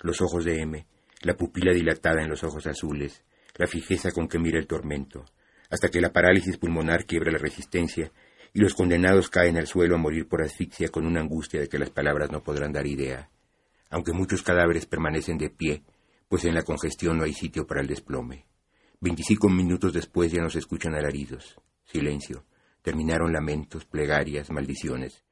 Los 0.00 0.22
ojos 0.22 0.46
de 0.46 0.62
M, 0.62 0.86
la 1.20 1.36
pupila 1.36 1.74
dilatada 1.74 2.22
en 2.22 2.30
los 2.30 2.42
ojos 2.44 2.66
azules, 2.66 3.26
la 3.58 3.66
fijeza 3.66 4.10
con 4.12 4.28
que 4.28 4.38
mira 4.38 4.58
el 4.58 4.66
tormento, 4.66 5.26
hasta 5.68 5.90
que 5.90 6.00
la 6.00 6.12
parálisis 6.12 6.56
pulmonar 6.56 7.04
quiebra 7.04 7.30
la 7.30 7.38
resistencia 7.38 8.10
y 8.54 8.60
los 8.60 8.72
condenados 8.72 9.28
caen 9.28 9.58
al 9.58 9.66
suelo 9.66 9.96
a 9.96 9.98
morir 9.98 10.26
por 10.26 10.42
asfixia 10.42 10.88
con 10.88 11.04
una 11.04 11.20
angustia 11.20 11.60
de 11.60 11.68
que 11.68 11.78
las 11.78 11.90
palabras 11.90 12.30
no 12.32 12.42
podrán 12.42 12.72
dar 12.72 12.86
idea 12.86 13.28
aunque 13.90 14.12
muchos 14.12 14.42
cadáveres 14.42 14.86
permanecen 14.86 15.38
de 15.38 15.50
pie, 15.50 15.82
pues 16.28 16.44
en 16.44 16.54
la 16.54 16.62
congestión 16.62 17.18
no 17.18 17.24
hay 17.24 17.32
sitio 17.32 17.66
para 17.66 17.80
el 17.80 17.86
desplome. 17.86 18.46
Veinticinco 19.00 19.48
minutos 19.48 19.92
después 19.92 20.32
ya 20.32 20.42
no 20.42 20.50
se 20.50 20.58
escuchan 20.58 20.94
alaridos. 20.94 21.56
Silencio. 21.84 22.44
Terminaron 22.82 23.32
lamentos, 23.32 23.84
plegarias, 23.84 24.50
maldiciones. 24.50 25.24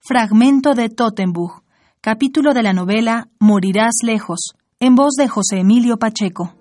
Fragmento 0.00 0.74
de 0.74 0.88
Tottenbuch, 0.88 1.62
capítulo 2.00 2.54
de 2.54 2.62
la 2.62 2.72
novela 2.72 3.28
Morirás 3.40 3.96
lejos, 4.04 4.52
en 4.78 4.94
voz 4.94 5.14
de 5.18 5.28
José 5.28 5.58
Emilio 5.60 5.96
Pacheco. 5.96 6.54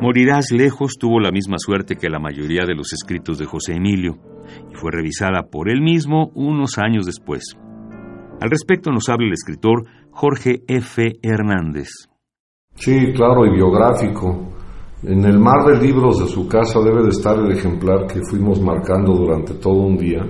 Morirás 0.00 0.50
lejos 0.50 0.96
tuvo 0.98 1.20
la 1.20 1.30
misma 1.30 1.56
suerte 1.58 1.96
que 1.96 2.08
la 2.08 2.18
mayoría 2.18 2.64
de 2.66 2.74
los 2.74 2.94
escritos 2.94 3.38
de 3.38 3.44
José 3.44 3.74
Emilio 3.74 4.16
y 4.72 4.74
fue 4.74 4.90
revisada 4.90 5.42
por 5.50 5.68
él 5.68 5.82
mismo 5.82 6.30
unos 6.34 6.78
años 6.78 7.04
después. 7.04 7.54
Al 8.40 8.48
respecto 8.48 8.90
nos 8.90 9.10
habla 9.10 9.26
el 9.26 9.34
escritor 9.34 9.84
Jorge 10.10 10.62
F. 10.66 11.18
Hernández. 11.22 11.88
Sí, 12.76 13.12
claro, 13.14 13.44
y 13.44 13.50
biográfico. 13.54 14.54
En 15.02 15.22
el 15.26 15.38
mar 15.38 15.66
de 15.66 15.86
libros 15.86 16.20
de 16.20 16.28
su 16.28 16.48
casa 16.48 16.80
debe 16.80 17.02
de 17.02 17.10
estar 17.10 17.38
el 17.38 17.52
ejemplar 17.52 18.06
que 18.06 18.20
fuimos 18.30 18.58
marcando 18.58 19.12
durante 19.12 19.52
todo 19.54 19.82
un 19.82 19.98
día 19.98 20.26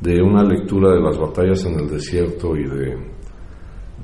de 0.00 0.22
una 0.22 0.42
lectura 0.42 0.92
de 0.94 1.00
las 1.00 1.18
batallas 1.18 1.62
en 1.66 1.78
el 1.78 1.90
desierto 1.90 2.56
y 2.56 2.64
de, 2.64 3.13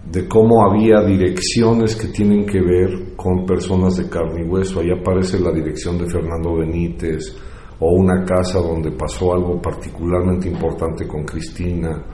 de 0.05 0.27
cómo 0.27 0.65
había 0.65 1.03
direcciones 1.03 1.95
que 1.97 2.09
tienen 2.09 2.47
que 2.47 2.61
ver 2.61 3.15
con 3.17 3.45
personas 3.45 3.97
de 3.97 4.09
carne 4.09 4.43
y 4.45 4.49
hueso. 4.49 4.81
Ahí 4.81 4.91
aparece 4.91 5.39
la 5.39 5.53
dirección 5.53 5.99
de 5.99 6.07
Fernando 6.07 6.57
Benítez, 6.57 7.37
o 7.81 7.93
una 7.93 8.25
casa 8.25 8.61
donde 8.61 8.93
pasó 8.93 9.33
algo 9.33 9.61
particularmente 9.61 10.49
importante 10.49 11.07
con 11.07 11.25
Cristina. 11.25 12.05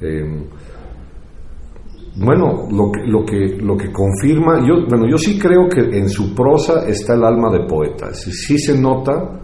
Em, 0.00 0.44
bueno, 2.16 2.68
lo 2.70 2.92
que, 2.92 3.06
lo, 3.06 3.24
que, 3.24 3.56
lo 3.62 3.76
que 3.76 3.90
confirma, 3.90 4.66
yo, 4.66 4.86
bueno, 4.86 5.08
yo 5.08 5.16
sí 5.16 5.38
creo 5.38 5.68
que 5.68 5.80
en 5.80 6.10
su 6.10 6.34
prosa 6.34 6.86
está 6.86 7.14
el 7.14 7.24
alma 7.24 7.50
de 7.50 7.66
poeta. 7.66 8.12
Sí, 8.12 8.58
se 8.58 8.78
nota 8.78 9.40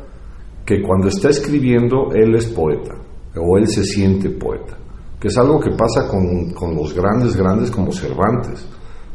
que 0.66 0.82
cuando 0.82 1.08
está 1.08 1.30
escribiendo 1.30 2.12
él 2.12 2.34
es 2.34 2.46
poeta, 2.46 2.94
o 3.36 3.56
él 3.56 3.66
se 3.68 3.84
siente 3.84 4.28
poeta, 4.30 4.76
que 5.20 5.28
es 5.28 5.36
algo 5.38 5.58
que 5.58 5.70
pasa 5.70 6.08
con, 6.08 6.50
con 6.52 6.74
los 6.74 6.94
grandes, 6.94 7.36
grandes 7.36 7.70
como 7.70 7.92
Cervantes. 7.92 8.66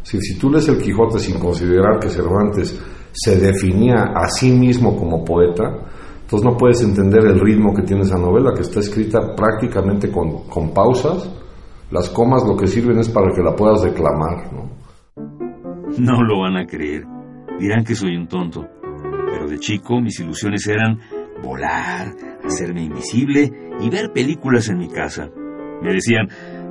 Si, 0.02 0.20
si 0.20 0.38
tú 0.38 0.50
lees 0.50 0.68
el 0.68 0.78
Quijote 0.78 1.20
sin 1.20 1.40
considerar 1.40 2.00
que 2.00 2.10
Cervantes 2.10 2.78
se 3.12 3.40
definía 3.40 4.12
a 4.16 4.28
sí 4.28 4.52
mismo 4.52 4.98
como 4.98 5.24
poeta, 5.24 5.64
entonces 6.24 6.52
no 6.52 6.58
puedes 6.58 6.82
entender 6.82 7.26
el 7.26 7.40
ritmo 7.40 7.74
que 7.74 7.84
tiene 7.84 8.02
esa 8.02 8.18
novela, 8.18 8.54
que 8.56 8.62
está 8.62 8.80
escrita 8.80 9.36
prácticamente 9.36 10.10
con, 10.12 10.74
pausas. 10.74 11.30
Las 11.92 12.10
comas 12.10 12.44
lo 12.48 12.58
que 12.58 12.66
sirven 12.66 12.98
es 12.98 13.10
para 13.10 13.32
que 13.36 13.44
la 13.44 13.56
puedas 13.56 13.84
declamar, 13.84 14.52
¿no? 14.52 14.72
No 16.00 16.24
lo 16.24 16.40
van 16.40 16.58
a 16.58 16.66
creer. 16.66 17.04
Dirán 17.60 17.84
que 17.84 17.94
soy 17.94 18.16
un 18.16 18.28
tonto. 18.28 18.66
Pero 18.82 19.48
de 19.48 19.60
chico 19.60 20.02
mis 20.02 20.20
ilusiones 20.20 20.66
eran 20.68 20.98
volar, 21.44 22.08
hacerme 22.44 22.84
invisible 22.84 23.52
y 23.80 23.90
ver 23.92 24.12
películas 24.12 24.70
en 24.70 24.80
mi 24.80 24.90
casa. 24.90 25.30
Me 25.84 25.94
decían, 25.94 26.30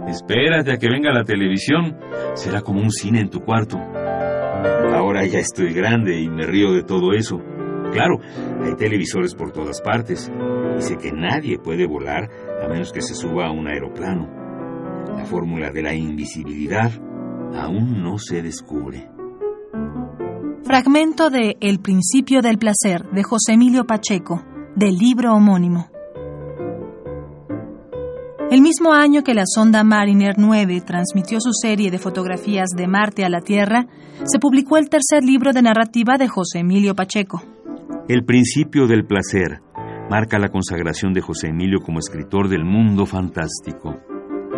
espérate 0.09 0.73
a 0.73 0.79
que 0.79 0.89
venga 0.89 1.13
la 1.13 1.25
televisión, 1.25 1.99
será 2.35 2.63
como 2.63 2.81
un 2.81 2.91
cine 2.91 3.21
en 3.21 3.31
tu 3.31 3.41
cuarto. 3.41 3.79
Ahora 4.95 5.27
ya 5.27 5.39
estoy 5.39 5.73
grande 5.73 6.21
y 6.21 6.29
me 6.29 6.47
río 6.47 6.73
de 6.73 6.83
todo 6.83 7.13
eso. 7.13 7.39
Claro, 7.93 8.21
hay 8.63 8.75
televisores 8.77 9.35
por 9.35 9.53
todas 9.53 9.83
partes. 9.83 10.33
Dice 10.77 10.97
que 10.97 11.13
nadie 11.13 11.59
puede 11.59 11.87
volar 11.87 12.31
a 12.63 12.69
menos 12.69 12.91
que 12.91 13.03
se 13.03 13.15
suba 13.15 13.49
a 13.49 13.53
un 13.53 13.69
aeroplano. 13.69 14.29
La 15.15 15.27
fórmula 15.27 15.71
de 15.71 15.83
la 15.83 15.95
invisibilidad 15.95 16.91
aún 17.55 18.03
no 18.03 18.19
se 18.19 18.43
descubre. 18.43 19.11
Fragmento 20.65 21.29
de 21.29 21.57
El 21.61 21.81
principio 21.81 22.41
del 22.41 22.57
placer 22.57 23.11
de 23.11 23.23
José 23.23 23.53
Emilio 23.53 23.85
Pacheco, 23.85 24.43
del 24.75 24.97
libro 24.97 25.35
homónimo. 25.35 25.92
El 28.53 28.61
mismo 28.61 28.93
año 28.93 29.23
que 29.25 29.33
la 29.33 29.45
sonda 29.47 29.83
Mariner 29.83 30.35
9 30.37 30.83
transmitió 30.83 31.41
su 31.41 31.55
serie 31.55 31.91
de 31.91 31.99
fotografías 31.99 32.69
de 32.77 32.87
Marte 32.87 33.25
a 33.25 33.31
la 33.31 33.41
Tierra, 33.41 33.87
se 34.25 34.39
publicó 34.39 34.77
el 34.77 34.91
tercer 34.91 35.25
libro 35.25 35.55
de 35.55 35.63
narrativa 35.63 36.19
de 36.19 36.29
José 36.29 36.59
Emilio 36.59 36.95
Pacheco, 36.95 37.43
el 38.11 38.27
principio 38.27 38.87
del 38.87 39.07
placer 39.07 39.63
marca 40.11 40.39
la 40.39 40.51
consagración 40.51 41.15
de 41.15 41.23
José 41.23 41.47
Emilio 41.47 41.79
como 41.81 41.99
escritor 41.99 42.51
del 42.51 42.63
mundo 42.67 43.07
fantástico. 43.07 43.97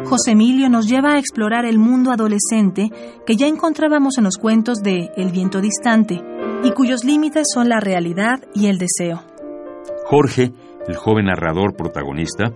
José 0.07 0.33
Emilio 0.33 0.69
nos 0.69 0.89
lleva 0.89 1.13
a 1.13 1.19
explorar 1.21 1.65
el 1.65 1.79
mundo 1.79 2.11
adolescente 2.11 2.91
que 3.25 3.37
ya 3.37 3.47
encontrábamos 3.47 4.19
en 4.19 4.25
los 4.25 4.39
cuentos 4.39 4.79
de 4.79 5.13
El 5.17 5.31
viento 5.31 5.61
distante 5.61 6.21
y 6.65 6.73
cuyos 6.73 7.05
límites 7.05 7.47
son 7.55 7.69
la 7.69 7.79
realidad 7.79 8.43
y 8.57 8.67
el 8.67 8.79
deseo. 8.79 9.23
Jorge, 10.07 10.53
el 10.89 10.97
joven 10.97 11.27
narrador 11.27 11.77
protagonista, 11.77 12.53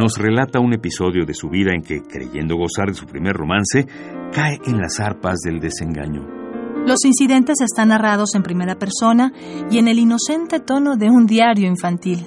nos 0.00 0.16
relata 0.16 0.60
un 0.60 0.72
episodio 0.72 1.26
de 1.26 1.34
su 1.34 1.50
vida 1.50 1.74
en 1.74 1.82
que, 1.82 2.00
creyendo 2.00 2.56
gozar 2.56 2.88
de 2.88 2.94
su 2.94 3.04
primer 3.04 3.36
romance, 3.36 3.86
cae 4.32 4.58
en 4.64 4.78
las 4.78 4.98
arpas 4.98 5.40
del 5.40 5.60
desengaño. 5.60 6.26
Los 6.86 7.04
incidentes 7.04 7.60
están 7.60 7.88
narrados 7.88 8.34
en 8.34 8.42
primera 8.42 8.76
persona 8.76 9.30
y 9.70 9.76
en 9.76 9.88
el 9.88 9.98
inocente 9.98 10.58
tono 10.58 10.96
de 10.96 11.10
un 11.10 11.26
diario 11.26 11.68
infantil. 11.68 12.24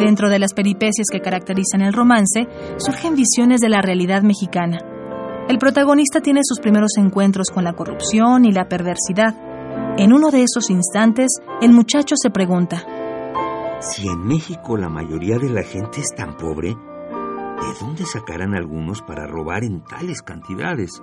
Dentro 0.00 0.28
de 0.28 0.40
las 0.40 0.52
peripecias 0.52 1.06
que 1.12 1.20
caracterizan 1.20 1.82
el 1.82 1.92
romance, 1.92 2.48
surgen 2.78 3.14
visiones 3.14 3.60
de 3.60 3.68
la 3.68 3.80
realidad 3.80 4.22
mexicana. 4.22 4.78
El 5.48 5.58
protagonista 5.58 6.20
tiene 6.20 6.40
sus 6.42 6.58
primeros 6.58 6.96
encuentros 6.98 7.50
con 7.50 7.62
la 7.62 7.74
corrupción 7.74 8.44
y 8.44 8.50
la 8.50 8.66
perversidad. 8.66 9.36
En 9.96 10.12
uno 10.12 10.32
de 10.32 10.42
esos 10.42 10.70
instantes, 10.70 11.38
el 11.62 11.70
muchacho 11.70 12.16
se 12.20 12.30
pregunta, 12.30 12.84
Si 13.80 14.08
en 14.08 14.26
México 14.26 14.76
la 14.76 14.88
mayoría 14.88 15.38
de 15.38 15.50
la 15.50 15.62
gente 15.62 16.00
es 16.00 16.14
tan 16.16 16.36
pobre, 16.36 16.70
¿de 16.70 17.78
dónde 17.80 18.06
sacarán 18.06 18.54
algunos 18.54 19.02
para 19.02 19.26
robar 19.26 19.64
en 19.64 19.84
tales 19.84 20.22
cantidades? 20.22 21.02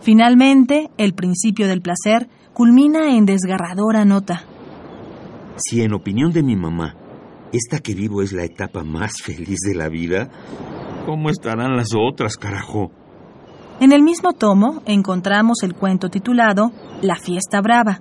Finalmente, 0.00 0.90
el 0.96 1.14
principio 1.14 1.66
del 1.66 1.82
placer 1.82 2.28
culmina 2.52 3.16
en 3.16 3.26
desgarradora 3.26 4.04
nota. 4.04 4.44
Si 5.56 5.82
en 5.82 5.92
opinión 5.92 6.30
de 6.30 6.44
mi 6.44 6.54
mamá, 6.54 6.94
esta 7.52 7.80
que 7.80 7.94
vivo 7.94 8.22
es 8.22 8.32
la 8.32 8.44
etapa 8.44 8.84
más 8.84 9.20
feliz 9.20 9.58
de 9.66 9.74
la 9.74 9.88
vida, 9.88 10.30
¿cómo 11.04 11.30
estarán 11.30 11.76
las 11.76 11.94
otras, 11.94 12.36
carajo? 12.36 12.92
En 13.80 13.90
el 13.92 14.02
mismo 14.02 14.32
tomo 14.34 14.82
encontramos 14.86 15.64
el 15.64 15.74
cuento 15.74 16.10
titulado 16.10 16.70
La 17.02 17.16
fiesta 17.16 17.60
brava, 17.60 18.00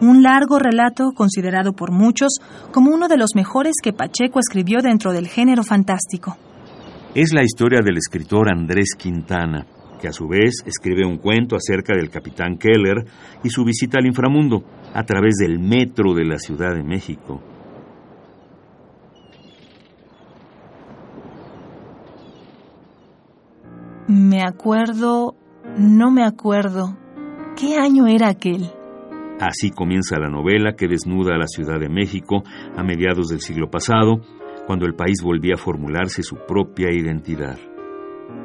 un 0.00 0.22
largo 0.22 0.58
relato 0.58 1.12
considerado 1.14 1.72
por 1.72 1.92
muchos 1.92 2.38
como 2.72 2.90
uno 2.94 3.08
de 3.08 3.16
los 3.16 3.30
mejores 3.34 3.74
que 3.82 3.92
Pacheco 3.92 4.38
escribió 4.38 4.80
dentro 4.80 5.12
del 5.12 5.28
género 5.28 5.62
fantástico. 5.62 6.36
Es 7.14 7.32
la 7.32 7.42
historia 7.42 7.80
del 7.82 7.96
escritor 7.96 8.52
Andrés 8.52 8.94
Quintana, 8.96 9.66
que 10.00 10.08
a 10.08 10.12
su 10.12 10.28
vez 10.28 10.62
escribe 10.66 11.06
un 11.06 11.18
cuento 11.18 11.56
acerca 11.56 11.94
del 11.94 12.10
capitán 12.10 12.56
Keller 12.56 13.04
y 13.42 13.50
su 13.50 13.64
visita 13.64 13.98
al 13.98 14.06
inframundo 14.06 14.62
a 14.94 15.02
través 15.04 15.34
del 15.36 15.58
metro 15.58 16.14
de 16.14 16.24
la 16.24 16.38
Ciudad 16.38 16.74
de 16.74 16.84
México. 16.84 17.42
Me 24.06 24.42
acuerdo, 24.42 25.34
no 25.76 26.10
me 26.10 26.24
acuerdo. 26.24 26.96
¿Qué 27.56 27.76
año 27.76 28.06
era 28.06 28.28
aquel? 28.28 28.70
Así 29.40 29.70
comienza 29.70 30.18
la 30.18 30.28
novela 30.28 30.74
que 30.74 30.88
desnuda 30.88 31.34
a 31.34 31.38
la 31.38 31.46
Ciudad 31.46 31.78
de 31.78 31.88
México 31.88 32.42
a 32.76 32.82
mediados 32.82 33.28
del 33.28 33.40
siglo 33.40 33.70
pasado, 33.70 34.20
cuando 34.66 34.84
el 34.86 34.94
país 34.94 35.22
volvía 35.22 35.54
a 35.54 35.58
formularse 35.58 36.22
su 36.22 36.36
propia 36.46 36.90
identidad. 36.92 37.58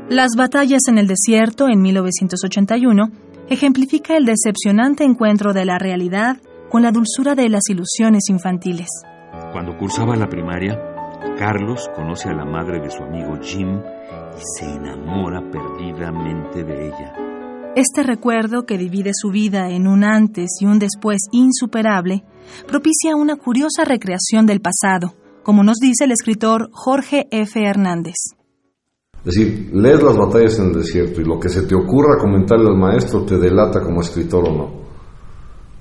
Las 0.09 0.35
batallas 0.37 0.81
en 0.87 0.97
el 0.97 1.07
desierto 1.07 1.67
en 1.67 1.81
1981 1.81 3.09
ejemplifica 3.49 4.15
el 4.15 4.25
decepcionante 4.25 5.03
encuentro 5.03 5.53
de 5.53 5.65
la 5.65 5.77
realidad 5.77 6.37
con 6.69 6.83
la 6.83 6.91
dulzura 6.91 7.35
de 7.35 7.49
las 7.49 7.63
ilusiones 7.69 8.23
infantiles. 8.29 8.87
Cuando 9.51 9.77
cursaba 9.77 10.15
la 10.15 10.29
primaria, 10.29 10.79
Carlos 11.37 11.89
conoce 11.95 12.29
a 12.29 12.33
la 12.33 12.45
madre 12.45 12.79
de 12.79 12.89
su 12.89 13.03
amigo 13.03 13.37
Jim 13.41 13.79
y 14.37 14.41
se 14.57 14.65
enamora 14.65 15.41
perdidamente 15.51 16.63
de 16.63 16.87
ella. 16.87 17.32
Este 17.75 18.03
recuerdo, 18.03 18.67
que 18.67 18.77
divide 18.77 19.13
su 19.15 19.31
vida 19.31 19.71
en 19.71 19.87
un 19.87 20.03
antes 20.03 20.57
y 20.61 20.65
un 20.67 20.77
después 20.77 21.17
insuperable, 21.31 22.23
propicia 22.67 23.15
una 23.15 23.35
curiosa 23.35 23.83
recreación 23.83 24.45
del 24.45 24.61
pasado, 24.61 25.15
como 25.41 25.63
nos 25.63 25.77
dice 25.77 26.03
el 26.03 26.11
escritor 26.11 26.69
Jorge 26.71 27.27
F. 27.31 27.59
Hernández. 27.59 28.13
Es 29.25 29.25
decir, 29.25 29.71
lees 29.73 30.03
las 30.03 30.15
batallas 30.15 30.59
en 30.59 30.67
el 30.67 30.73
desierto 30.73 31.19
y 31.19 31.25
lo 31.25 31.39
que 31.39 31.49
se 31.49 31.63
te 31.63 31.73
ocurra 31.73 32.19
comentarle 32.19 32.69
al 32.69 32.77
maestro 32.77 33.25
te 33.25 33.39
delata 33.39 33.81
como 33.81 34.01
escritor 34.01 34.49
o 34.49 34.53
no, 34.55 34.71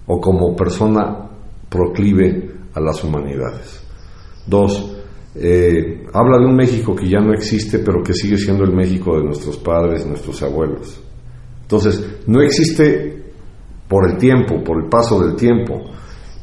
o 0.06 0.18
como 0.18 0.56
persona 0.56 1.28
proclive 1.68 2.54
a 2.72 2.80
las 2.80 3.04
humanidades. 3.04 3.82
Dos, 4.46 4.96
eh, 5.34 6.06
habla 6.14 6.38
de 6.38 6.46
un 6.46 6.56
México 6.56 6.96
que 6.96 7.10
ya 7.10 7.20
no 7.20 7.34
existe, 7.34 7.80
pero 7.80 8.02
que 8.02 8.14
sigue 8.14 8.38
siendo 8.38 8.64
el 8.64 8.72
México 8.72 9.14
de 9.18 9.24
nuestros 9.24 9.58
padres, 9.58 10.06
nuestros 10.06 10.42
abuelos. 10.42 11.11
Entonces, 11.72 12.04
no 12.26 12.42
existe 12.42 13.32
por 13.88 14.10
el 14.10 14.18
tiempo, 14.18 14.62
por 14.62 14.82
el 14.82 14.90
paso 14.90 15.18
del 15.24 15.36
tiempo, 15.36 15.80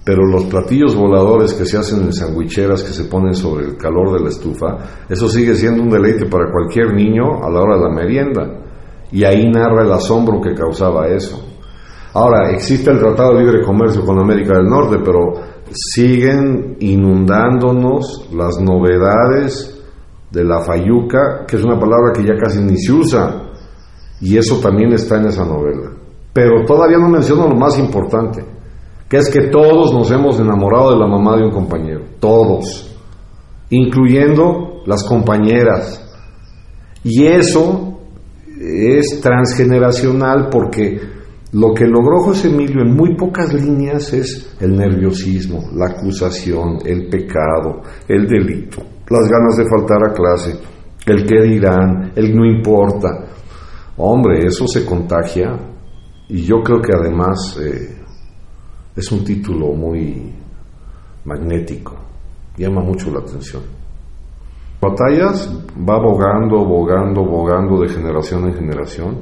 pero 0.03 0.25
los 0.25 0.45
platillos 0.45 0.95
voladores 0.95 1.53
que 1.53 1.65
se 1.65 1.77
hacen 1.77 2.01
en 2.01 2.13
sandwicheras 2.13 2.81
que 2.81 2.93
se 2.93 3.03
ponen 3.03 3.35
sobre 3.35 3.67
el 3.67 3.77
calor 3.77 4.13
de 4.13 4.23
la 4.23 4.29
estufa, 4.29 4.77
eso 5.07 5.27
sigue 5.27 5.53
siendo 5.53 5.83
un 5.83 5.89
deleite 5.91 6.25
para 6.25 6.51
cualquier 6.51 6.95
niño 6.95 7.43
a 7.43 7.49
la 7.51 7.61
hora 7.61 7.77
de 7.77 7.83
la 7.83 7.93
merienda. 7.93 8.59
Y 9.11 9.23
ahí 9.23 9.47
narra 9.47 9.83
el 9.83 9.91
asombro 9.91 10.41
que 10.41 10.55
causaba 10.55 11.07
eso. 11.09 11.45
Ahora, 12.15 12.49
existe 12.49 12.89
el 12.89 12.97
Tratado 12.97 13.35
de 13.35 13.43
Libre 13.43 13.63
Comercio 13.63 14.03
con 14.03 14.17
América 14.19 14.57
del 14.57 14.65
Norte, 14.65 14.97
pero 15.05 15.33
siguen 15.71 16.77
inundándonos 16.79 18.29
las 18.33 18.59
novedades 18.59 19.79
de 20.31 20.43
la 20.43 20.61
fayuca, 20.61 21.45
que 21.47 21.55
es 21.55 21.63
una 21.63 21.79
palabra 21.79 22.13
que 22.15 22.23
ya 22.23 22.35
casi 22.35 22.59
ni 22.63 22.77
se 22.77 22.93
usa, 22.93 23.48
y 24.21 24.37
eso 24.37 24.59
también 24.59 24.93
está 24.93 25.17
en 25.17 25.27
esa 25.27 25.45
novela. 25.45 25.91
Pero 26.33 26.65
todavía 26.65 26.97
no 26.97 27.09
menciono 27.09 27.47
lo 27.47 27.55
más 27.55 27.77
importante, 27.79 28.43
que 29.07 29.17
es 29.17 29.29
que 29.29 29.47
todos 29.47 29.93
nos 29.93 30.11
hemos 30.11 30.39
enamorado 30.39 30.91
de 30.91 30.99
la 30.99 31.07
mamá 31.07 31.35
de 31.37 31.45
un 31.45 31.51
compañero, 31.51 32.01
todos, 32.19 32.95
incluyendo 33.69 34.83
las 34.85 35.03
compañeras. 35.03 36.05
Y 37.03 37.25
eso 37.25 37.99
es 38.59 39.21
transgeneracional 39.21 40.49
porque 40.51 40.99
lo 41.51 41.73
que 41.73 41.85
logró 41.85 42.19
José 42.19 42.49
Emilio 42.49 42.81
en 42.81 42.95
muy 42.95 43.15
pocas 43.15 43.51
líneas 43.53 44.13
es 44.13 44.55
el 44.59 44.75
nerviosismo, 44.75 45.69
la 45.73 45.87
acusación, 45.87 46.77
el 46.85 47.07
pecado, 47.07 47.81
el 48.07 48.27
delito, 48.27 48.83
las 49.09 49.27
ganas 49.27 49.57
de 49.57 49.65
faltar 49.67 49.97
a 50.07 50.13
clase, 50.13 50.59
el 51.07 51.25
qué 51.25 51.41
dirán, 51.41 52.11
el 52.15 52.35
no 52.35 52.45
importa. 52.45 53.28
Hombre, 54.01 54.45
eso 54.45 54.65
se 54.65 54.85
contagia 54.85 55.59
y 56.29 56.43
yo 56.43 56.63
creo 56.63 56.81
que 56.81 56.93
además 56.95 57.59
eh, 57.61 57.97
es 58.95 59.11
un 59.11 59.25
título 59.25 59.73
muy 59.73 60.33
magnético, 61.25 61.95
llama 62.55 62.81
mucho 62.81 63.11
la 63.11 63.19
atención. 63.19 63.61
Batallas 64.79 65.51
va 65.77 65.99
bogando, 65.99 66.63
bogando, 66.63 67.25
bogando 67.25 67.81
de 67.81 67.89
generación 67.89 68.45
en 68.45 68.53
generación 68.53 69.17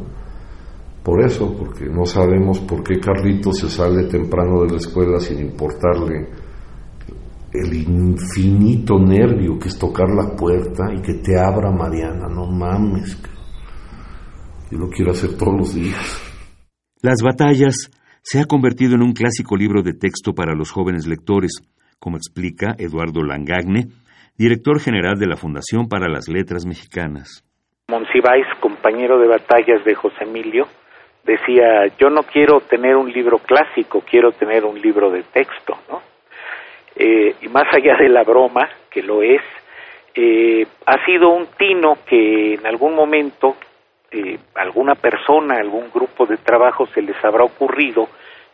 por 1.02 1.26
eso, 1.26 1.56
porque 1.58 1.86
no 1.86 2.06
sabemos 2.06 2.60
por 2.60 2.84
qué 2.84 3.00
Carlito 3.00 3.52
se 3.54 3.70
sale 3.70 4.04
temprano 4.04 4.62
de 4.62 4.74
la 4.74 4.78
escuela 4.78 5.20
sin 5.20 5.40
importarle 5.40 6.28
el 7.52 7.74
infinito 7.74 9.00
nervio 9.00 9.58
que 9.58 9.70
es 9.70 9.80
tocar 9.80 10.10
la 10.10 10.36
puerta 10.36 10.94
y 10.94 11.02
que 11.02 11.16
te 11.16 11.40
abra 11.40 11.72
Mariana, 11.72 12.28
no 12.30 12.46
mames. 12.46 13.18
Yo 14.70 14.80
lo 14.80 14.90
quiero 14.90 15.12
hacer 15.12 15.38
todos 15.38 15.56
los 15.58 15.76
días. 15.76 16.24
Las 17.02 17.24
batallas 17.24 17.90
se 18.22 18.42
ha 18.42 18.46
convertido 18.46 18.96
en 18.96 19.02
un 19.02 19.14
clásico 19.14 19.56
libro 19.56 19.82
de 19.82 19.94
texto 19.94 20.34
para 20.34 20.56
los 20.56 20.72
jóvenes 20.72 21.08
lectores, 21.08 21.62
como 22.00 22.18
explica 22.18 22.76
Eduardo 22.78 23.24
Langagne, 23.24 23.88
director 24.38 24.82
general 24.82 25.18
de 25.18 25.28
la 25.28 25.38
Fundación 25.38 25.88
para 25.88 26.10
las 26.10 26.28
Letras 26.28 26.66
Mexicanas. 26.66 27.46
Monsiváis, 27.88 28.46
compañero 28.60 29.18
de 29.20 29.30
batallas 29.30 29.86
de 29.86 29.96
José 29.96 30.26
Emilio, 30.26 30.68
decía, 31.24 31.88
yo 31.98 32.10
no 32.10 32.24
quiero 32.24 32.60
tener 32.60 32.98
un 32.98 33.10
libro 33.10 33.38
clásico, 33.40 34.02
quiero 34.02 34.34
tener 34.34 34.66
un 34.66 34.82
libro 34.82 35.10
de 35.10 35.24
texto, 35.24 35.78
¿no? 35.90 36.02
Eh, 36.98 37.36
y 37.42 37.48
más 37.48 37.66
allá 37.74 37.96
de 37.98 38.10
la 38.10 38.24
broma, 38.24 38.68
que 38.90 39.02
lo 39.02 39.22
es, 39.22 39.42
eh, 40.16 40.66
ha 40.86 41.06
sido 41.06 41.30
un 41.30 41.48
tino 41.58 42.00
que 42.06 42.56
en 42.56 42.66
algún 42.66 42.96
momento 42.96 43.56
eh, 44.12 44.38
alguna 44.56 44.96
persona, 44.96 45.56
algún 45.56 45.90
grupo 45.94 46.26
de 46.26 46.38
trabajo 46.38 46.88
se 46.88 47.02
les 47.02 47.16
habrá 47.24 47.44
ocurrido 47.44 48.08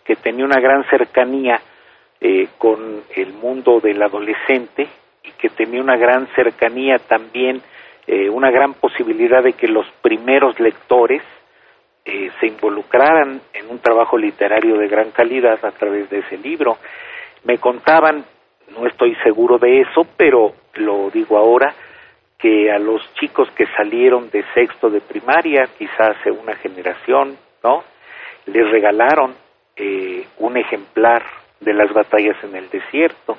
que 0.03 0.15
tenía 0.15 0.45
una 0.45 0.59
gran 0.59 0.83
cercanía 0.89 1.59
con 2.57 3.01
el 3.17 3.33
mundo 3.33 3.81
del 3.81 4.01
adolescente 4.01 4.87
y 5.23 5.31
que 5.31 5.49
tenía 5.49 5.81
una 5.81 5.97
gran 5.97 6.25
cercanía 6.27 6.97
también, 6.97 7.61
una 8.31 8.49
gran 8.49 8.75
posibilidad 8.75 9.43
de 9.43 9.51
que 9.51 9.67
los 9.67 9.85
primeros 10.01 10.57
lectores 10.57 11.21
eh, 12.05 12.31
se 12.37 12.47
involucraran 12.47 13.39
en 13.53 13.69
un 13.69 13.79
trabajo 13.79 14.17
literario 14.17 14.75
de 14.77 14.89
gran 14.89 15.11
calidad 15.11 15.63
a 15.63 15.71
través 15.71 16.09
de 16.09 16.19
ese 16.19 16.37
libro. 16.37 16.77
Me 17.45 17.59
contaban, 17.59 18.25
no 18.77 18.85
estoy 18.87 19.15
seguro 19.23 19.57
de 19.57 19.81
eso, 19.81 20.05
pero 20.17 20.51
lo 20.73 21.09
digo 21.11 21.37
ahora, 21.37 21.73
que 22.43 22.69
a 22.69 22.77
los 22.77 23.01
chicos 23.13 23.49
que 23.51 23.65
salieron 23.67 24.29
de 24.29 24.43
sexto 24.53 24.89
de 24.89 24.99
primaria, 24.99 25.65
quizás 25.77 26.17
hace 26.17 26.29
una 26.29 26.53
generación, 26.57 27.37
¿no? 27.63 27.85
Les 28.47 28.69
regalaron 28.69 29.33
eh, 29.77 30.25
un 30.39 30.57
ejemplar 30.57 31.23
de 31.61 31.73
las 31.73 31.93
batallas 31.93 32.35
en 32.43 32.53
el 32.57 32.69
desierto. 32.69 33.37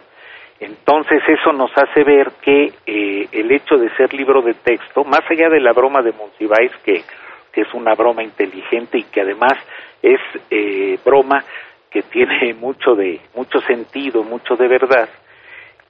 Entonces 0.59 1.23
eso 1.29 1.53
nos 1.53 1.71
hace 1.77 2.03
ver 2.03 2.33
que 2.41 2.73
eh, 2.87 3.29
el 3.31 3.53
hecho 3.53 3.77
de 3.77 3.95
ser 3.95 4.15
libro 4.15 4.41
de 4.41 4.55
texto, 4.55 5.05
más 5.05 5.21
allá 5.29 5.51
de 5.51 5.61
la 5.61 5.75
broma 5.75 6.01
de 6.01 6.13
Monsiváis, 6.13 6.73
que, 6.83 7.05
que 7.53 7.61
es 7.61 7.75
una 7.75 7.95
broma 7.95 8.23
inteligente 8.23 8.97
y 8.97 9.03
que 9.03 9.21
además 9.21 9.53
es 10.01 10.21
eh, 10.51 10.99
broma 11.05 11.45
que 11.91 12.01
tiene 12.05 12.55
mucho 12.59 12.95
de 12.95 13.21
mucho 13.35 13.61
sentido, 13.61 14.23
mucho 14.23 14.57
de 14.57 14.67
verdad, 14.67 15.11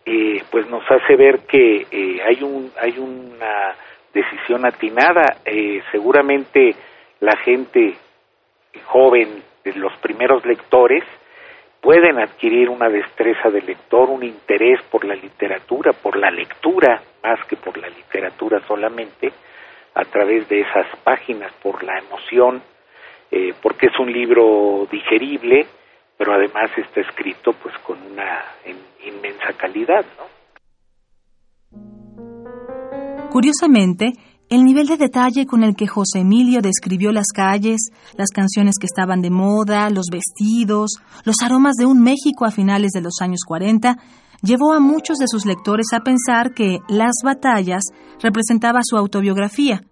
eh, 0.06 0.42
pues 0.50 0.68
nos 0.68 0.82
hace 0.90 1.16
ver 1.16 1.40
que 1.40 1.86
eh, 1.90 2.20
hay 2.24 2.42
un 2.42 2.70
hay 2.80 2.98
una 2.98 3.74
decisión 4.12 4.64
atinada. 4.66 5.38
Eh, 5.44 5.82
seguramente 5.90 6.74
la 7.20 7.36
gente 7.38 7.94
joven, 8.86 9.42
los 9.76 9.92
primeros 9.98 10.44
lectores, 10.44 11.04
pueden 11.84 12.18
adquirir 12.18 12.70
una 12.70 12.88
destreza 12.88 13.50
de 13.50 13.60
lector, 13.60 14.08
un 14.08 14.22
interés 14.22 14.80
por 14.90 15.04
la 15.04 15.14
literatura, 15.14 15.92
por 15.92 16.16
la 16.16 16.30
lectura, 16.30 17.02
más 17.22 17.44
que 17.46 17.56
por 17.56 17.76
la 17.76 17.88
literatura 17.88 18.60
solamente, 18.66 19.30
a 19.94 20.04
través 20.06 20.48
de 20.48 20.60
esas 20.60 20.86
páginas, 21.04 21.52
por 21.62 21.84
la 21.84 21.98
emoción, 21.98 22.62
eh, 23.30 23.52
porque 23.60 23.88
es 23.88 23.98
un 23.98 24.10
libro 24.10 24.88
digerible, 24.90 25.66
pero 26.16 26.34
además 26.34 26.70
está 26.76 27.00
escrito 27.00 27.52
pues 27.62 27.74
con 27.86 28.00
una 28.02 28.44
inmensa 29.04 29.52
calidad, 29.58 30.04
¿no? 30.18 30.34
Curiosamente, 33.30 34.12
el 34.48 34.62
nivel 34.62 34.86
de 34.86 34.96
detalle 34.96 35.46
con 35.46 35.64
el 35.64 35.74
que 35.74 35.88
José 35.88 36.20
Emilio 36.20 36.60
describió 36.60 37.10
las 37.10 37.26
calles, 37.34 37.90
las 38.16 38.30
canciones 38.30 38.74
que 38.78 38.86
estaban 38.86 39.22
de 39.22 39.30
moda, 39.30 39.90
los 39.90 40.06
vestidos, 40.12 41.00
los 41.24 41.36
aromas 41.42 41.74
de 41.74 41.86
un 41.86 42.02
México 42.02 42.44
a 42.44 42.52
finales 42.52 42.92
de 42.92 43.00
los 43.00 43.14
años 43.20 43.40
40, 43.44 43.96
llevó 44.42 44.72
a 44.72 44.80
muchos 44.80 45.18
de 45.18 45.26
sus 45.26 45.46
lectores 45.46 45.86
a 45.92 46.00
pensar 46.00 46.54
que 46.54 46.78
Las 46.88 47.14
batallas 47.24 47.82
representaba 48.22 48.80
su 48.84 48.96
autobiografía. 48.96 49.82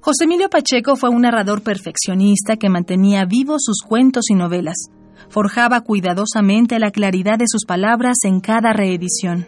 José 0.00 0.24
Emilio 0.24 0.48
Pacheco 0.48 0.96
fue 0.96 1.10
un 1.10 1.22
narrador 1.22 1.62
perfeccionista 1.62 2.56
que 2.56 2.70
mantenía 2.70 3.24
vivos 3.24 3.64
sus 3.64 3.82
cuentos 3.86 4.30
y 4.30 4.34
novelas. 4.36 4.76
Forjaba 5.28 5.82
cuidadosamente 5.82 6.78
la 6.78 6.90
claridad 6.90 7.38
de 7.38 7.46
sus 7.46 7.64
palabras 7.66 8.24
en 8.24 8.40
cada 8.40 8.72
reedición. 8.72 9.46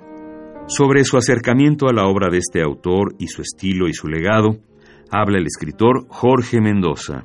Sobre 0.66 1.04
su 1.04 1.16
acercamiento 1.16 1.88
a 1.88 1.94
la 1.94 2.07
obra 2.07 2.28
de 2.31 2.38
este 2.38 2.61
autor 2.62 3.14
y 3.18 3.28
su 3.28 3.40
estilo 3.40 3.88
y 3.88 3.94
su 3.94 4.07
legado, 4.07 4.61
habla 5.11 5.38
el 5.38 5.46
escritor 5.46 6.04
Jorge 6.09 6.61
Mendoza. 6.61 7.24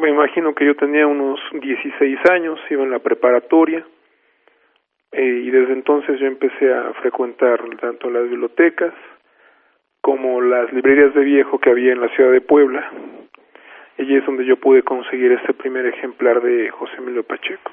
Me 0.00 0.10
imagino 0.10 0.54
que 0.54 0.64
yo 0.64 0.76
tenía 0.76 1.06
unos 1.06 1.40
16 1.52 2.18
años, 2.30 2.58
iba 2.70 2.84
en 2.84 2.90
la 2.90 3.00
preparatoria 3.00 3.84
eh, 5.10 5.42
y 5.44 5.50
desde 5.50 5.72
entonces 5.72 6.20
yo 6.20 6.26
empecé 6.26 6.72
a 6.72 6.92
frecuentar 7.00 7.60
tanto 7.80 8.10
las 8.10 8.28
bibliotecas 8.30 8.94
como 10.00 10.40
las 10.40 10.72
librerías 10.72 11.12
de 11.14 11.24
viejo 11.24 11.58
que 11.58 11.70
había 11.70 11.92
en 11.92 12.00
la 12.00 12.08
ciudad 12.14 12.32
de 12.32 12.40
Puebla. 12.40 12.90
Allí 13.98 14.14
es 14.16 14.24
donde 14.26 14.44
yo 14.44 14.56
pude 14.56 14.82
conseguir 14.82 15.32
este 15.32 15.52
primer 15.54 15.84
ejemplar 15.86 16.40
de 16.40 16.70
José 16.70 16.94
Emilio 16.98 17.24
Pacheco. 17.24 17.72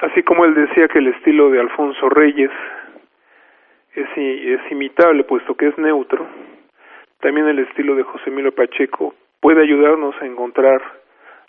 Así 0.00 0.22
como 0.22 0.44
él 0.44 0.54
decía 0.54 0.86
que 0.86 1.00
el 1.00 1.08
estilo 1.08 1.50
de 1.50 1.58
Alfonso 1.58 2.08
Reyes 2.08 2.52
es, 3.94 4.06
es 4.16 4.60
imitable 4.70 5.24
puesto 5.24 5.56
que 5.56 5.68
es 5.68 5.78
neutro, 5.78 6.24
también 7.20 7.48
el 7.48 7.58
estilo 7.58 7.96
de 7.96 8.04
José 8.04 8.30
Emilio 8.30 8.52
Pacheco 8.52 9.12
puede 9.40 9.62
ayudarnos 9.62 10.14
a 10.22 10.26
encontrar 10.26 10.80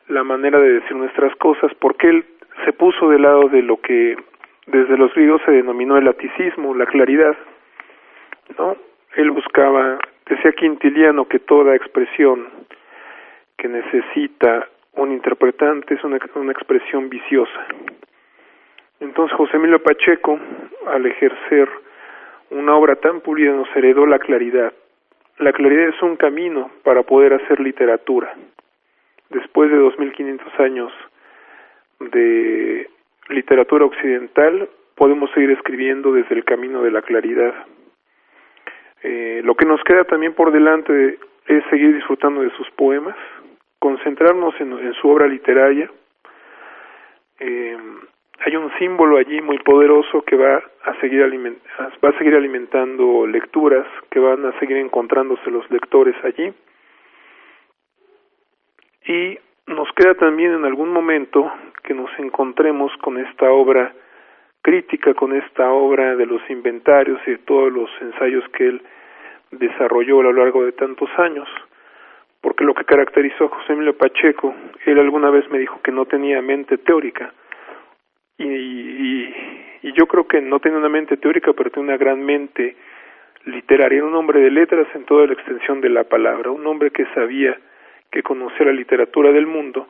la 0.07 0.23
manera 0.23 0.59
de 0.59 0.73
decir 0.79 0.95
nuestras 0.95 1.35
cosas 1.35 1.71
porque 1.75 2.09
él 2.09 2.25
se 2.65 2.73
puso 2.73 3.09
del 3.09 3.21
lado 3.21 3.49
de 3.49 3.61
lo 3.61 3.77
que 3.77 4.17
desde 4.65 4.97
los 4.97 5.13
griegos 5.13 5.43
se 5.45 5.51
denominó 5.51 5.97
el 5.97 6.05
laticismo, 6.05 6.73
la 6.73 6.87
claridad, 6.87 7.37
¿no? 8.57 8.75
Él 9.15 9.29
buscaba, 9.29 9.99
decía 10.25 10.51
Quintiliano 10.53 11.25
que 11.27 11.37
toda 11.37 11.75
expresión 11.75 12.47
necesita 13.71 14.67
un 14.93 15.11
interpretante 15.11 15.93
es 15.93 16.03
una, 16.03 16.19
una 16.35 16.51
expresión 16.51 17.09
viciosa. 17.09 17.67
Entonces 18.99 19.35
José 19.37 19.57
Emilio 19.57 19.81
Pacheco, 19.81 20.39
al 20.87 21.05
ejercer 21.05 21.69
una 22.51 22.75
obra 22.75 22.95
tan 22.95 23.21
pulida 23.21 23.53
nos 23.53 23.73
heredó 23.75 24.05
la 24.05 24.19
claridad. 24.19 24.73
La 25.37 25.53
claridad 25.53 25.89
es 25.89 26.01
un 26.01 26.17
camino 26.17 26.71
para 26.83 27.03
poder 27.03 27.33
hacer 27.33 27.59
literatura. 27.59 28.33
Después 29.29 29.71
de 29.71 29.77
2500 29.77 30.59
años 30.59 30.91
de 31.99 32.89
literatura 33.29 33.85
occidental, 33.85 34.67
podemos 34.95 35.31
seguir 35.31 35.51
escribiendo 35.51 36.11
desde 36.11 36.35
el 36.35 36.43
camino 36.43 36.81
de 36.81 36.91
la 36.91 37.01
claridad. 37.01 37.53
Eh, 39.03 39.41
lo 39.45 39.55
que 39.55 39.65
nos 39.65 39.81
queda 39.83 40.03
también 40.03 40.33
por 40.33 40.51
delante 40.51 41.19
es 41.47 41.63
seguir 41.69 41.95
disfrutando 41.95 42.41
de 42.41 42.49
sus 42.51 42.69
poemas, 42.71 43.15
concentrarnos 43.79 44.53
en, 44.59 44.93
su 44.93 45.09
obra 45.09 45.27
literaria, 45.27 45.89
eh, 47.39 47.77
hay 48.39 48.55
un 48.55 48.71
símbolo 48.77 49.17
allí 49.17 49.41
muy 49.41 49.57
poderoso 49.59 50.21
que 50.21 50.35
va 50.35 50.61
a 50.83 50.99
seguir 51.01 51.21
va 51.23 52.09
a 52.09 52.17
seguir 52.17 52.35
alimentando 52.35 53.27
lecturas 53.27 53.85
que 54.09 54.19
van 54.19 54.45
a 54.45 54.57
seguir 54.59 54.77
encontrándose 54.77 55.49
los 55.49 55.69
lectores 55.71 56.15
allí. 56.23 56.53
Y 59.05 59.37
nos 59.67 59.91
queda 59.93 60.13
también 60.15 60.53
en 60.53 60.65
algún 60.65 60.89
momento 60.89 61.51
que 61.83 61.93
nos 61.93 62.09
encontremos 62.19 62.91
con 62.97 63.17
esta 63.17 63.51
obra 63.51 63.93
crítica 64.61 65.13
con 65.13 65.35
esta 65.35 65.71
obra 65.71 66.15
de 66.15 66.25
los 66.25 66.41
inventarios 66.49 67.19
y 67.25 67.31
de 67.31 67.37
todos 67.39 67.71
los 67.71 67.89
ensayos 68.01 68.43
que 68.49 68.67
él 68.67 68.81
desarrolló 69.51 70.19
a 70.19 70.23
lo 70.23 70.33
largo 70.33 70.65
de 70.65 70.73
tantos 70.73 71.09
años 71.17 71.47
porque 72.41 72.63
lo 72.63 72.73
que 72.73 72.85
caracterizó 72.85 73.45
a 73.45 73.49
José 73.49 73.73
Emilio 73.73 73.97
Pacheco 73.97 74.53
él 74.85 74.99
alguna 74.99 75.29
vez 75.29 75.49
me 75.49 75.59
dijo 75.59 75.81
que 75.81 75.91
no 75.91 76.05
tenía 76.05 76.41
mente 76.41 76.77
teórica 76.77 77.33
y, 78.37 78.45
y, 79.83 79.93
yo 79.93 80.07
creo 80.07 80.27
que 80.27 80.41
no 80.41 80.59
tiene 80.59 80.77
una 80.77 80.87
mente 80.87 81.17
teórica, 81.17 81.51
pero 81.53 81.69
tiene 81.71 81.89
una 81.89 81.97
gran 81.97 82.23
mente 82.23 82.77
literaria, 83.45 83.97
era 83.97 84.07
un 84.07 84.15
hombre 84.15 84.39
de 84.39 84.49
letras 84.49 84.87
en 84.93 85.03
toda 85.05 85.27
la 85.27 85.33
extensión 85.33 85.81
de 85.81 85.89
la 85.89 86.05
palabra, 86.05 86.51
un 86.51 86.65
hombre 86.65 86.91
que 86.91 87.05
sabía 87.13 87.57
que 88.11 88.23
conocía 88.23 88.67
la 88.67 88.71
literatura 88.71 89.31
del 89.31 89.45
mundo 89.45 89.87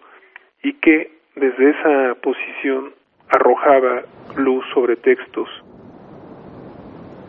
y 0.63 0.73
que 0.73 1.11
desde 1.35 1.69
esa 1.69 2.15
posición 2.15 2.93
arrojaba 3.29 4.03
luz 4.37 4.65
sobre 4.73 4.95
textos. 4.95 5.49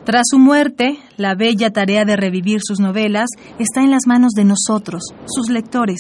Tras 0.05 0.23
su 0.31 0.39
muerte, 0.39 0.99
la 1.19 1.35
bella 1.35 1.71
tarea 1.73 2.05
de 2.05 2.17
revivir 2.17 2.61
sus 2.63 2.81
novelas 2.81 3.29
está 3.59 3.83
en 3.83 3.91
las 3.91 4.07
manos 4.07 4.33
de 4.33 4.45
nosotros, 4.45 5.03
sus 5.27 5.51
lectores, 5.51 5.99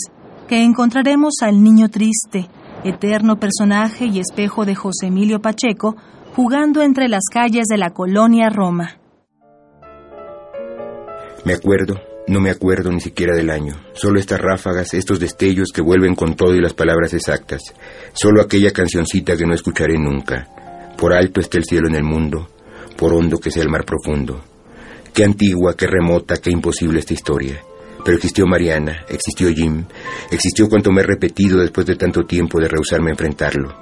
que 0.48 0.64
encontraremos 0.64 1.34
al 1.42 1.62
niño 1.62 1.88
triste, 1.90 2.48
eterno 2.82 3.38
personaje 3.38 4.06
y 4.06 4.18
espejo 4.18 4.64
de 4.64 4.74
José 4.74 5.08
Emilio 5.08 5.42
Pacheco, 5.42 5.96
jugando 6.34 6.80
entre 6.82 7.08
las 7.08 7.24
calles 7.30 7.66
de 7.68 7.76
la 7.76 7.90
colonia 7.90 8.48
Roma. 8.48 8.96
Me 11.44 11.52
acuerdo, 11.52 12.00
no 12.26 12.40
me 12.40 12.50
acuerdo 12.50 12.90
ni 12.90 13.00
siquiera 13.00 13.36
del 13.36 13.50
año, 13.50 13.74
solo 13.92 14.18
estas 14.18 14.40
ráfagas, 14.40 14.94
estos 14.94 15.20
destellos 15.20 15.72
que 15.74 15.82
vuelven 15.82 16.14
con 16.14 16.36
todo 16.36 16.54
y 16.54 16.60
las 16.60 16.72
palabras 16.72 17.12
exactas, 17.12 17.62
solo 18.14 18.40
aquella 18.40 18.72
cancioncita 18.72 19.36
que 19.36 19.46
no 19.46 19.54
escucharé 19.54 19.98
nunca. 19.98 20.48
Por 20.96 21.12
alto 21.12 21.40
está 21.40 21.58
el 21.58 21.64
cielo 21.64 21.88
en 21.88 21.96
el 21.96 22.04
mundo, 22.04 22.48
por 23.00 23.14
hondo 23.14 23.38
que 23.38 23.50
sea 23.50 23.62
el 23.62 23.70
mar 23.70 23.86
profundo. 23.86 24.42
Qué 25.14 25.24
antigua, 25.24 25.74
qué 25.74 25.86
remota, 25.86 26.36
qué 26.36 26.50
imposible 26.50 26.98
esta 26.98 27.14
historia. 27.14 27.64
Pero 28.04 28.18
existió 28.18 28.46
Mariana, 28.46 29.06
existió 29.08 29.48
Jim, 29.48 29.86
existió 30.30 30.68
cuanto 30.68 30.92
me 30.92 31.00
he 31.00 31.04
repetido 31.04 31.60
después 31.60 31.86
de 31.86 31.96
tanto 31.96 32.24
tiempo 32.24 32.60
de 32.60 32.68
rehusarme 32.68 33.08
a 33.08 33.12
enfrentarlo. 33.12 33.74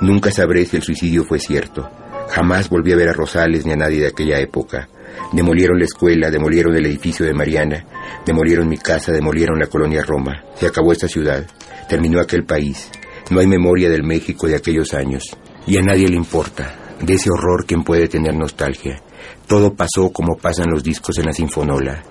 Nunca 0.00 0.32
sabré 0.32 0.66
si 0.66 0.76
el 0.76 0.82
suicidio 0.82 1.24
fue 1.24 1.38
cierto. 1.38 1.88
Jamás 2.28 2.68
volví 2.68 2.92
a 2.92 2.96
ver 2.96 3.08
a 3.08 3.12
Rosales 3.12 3.64
ni 3.64 3.72
a 3.72 3.76
nadie 3.76 4.00
de 4.00 4.08
aquella 4.08 4.40
época. 4.40 4.88
Demolieron 5.32 5.78
la 5.78 5.84
escuela, 5.84 6.28
demolieron 6.28 6.74
el 6.74 6.86
edificio 6.86 7.24
de 7.24 7.34
Mariana, 7.34 7.86
demolieron 8.26 8.68
mi 8.68 8.78
casa, 8.78 9.12
demolieron 9.12 9.60
la 9.60 9.68
colonia 9.68 10.02
Roma. 10.02 10.42
Se 10.56 10.66
acabó 10.66 10.90
esta 10.90 11.06
ciudad, 11.06 11.46
terminó 11.88 12.20
aquel 12.20 12.44
país. 12.44 12.90
No 13.30 13.38
hay 13.38 13.46
memoria 13.46 13.88
del 13.88 14.02
México 14.02 14.48
de 14.48 14.56
aquellos 14.56 14.92
años. 14.92 15.22
Y 15.68 15.78
a 15.78 15.82
nadie 15.82 16.08
le 16.08 16.16
importa. 16.16 16.85
De 17.00 17.14
ese 17.14 17.30
horror 17.30 17.66
quien 17.66 17.84
puede 17.84 18.08
tener 18.08 18.34
nostalgia. 18.34 19.02
Todo 19.46 19.74
pasó 19.74 20.10
como 20.12 20.36
pasan 20.36 20.70
los 20.70 20.82
discos 20.82 21.18
en 21.18 21.26
la 21.26 21.32
sinfonola. 21.32 22.02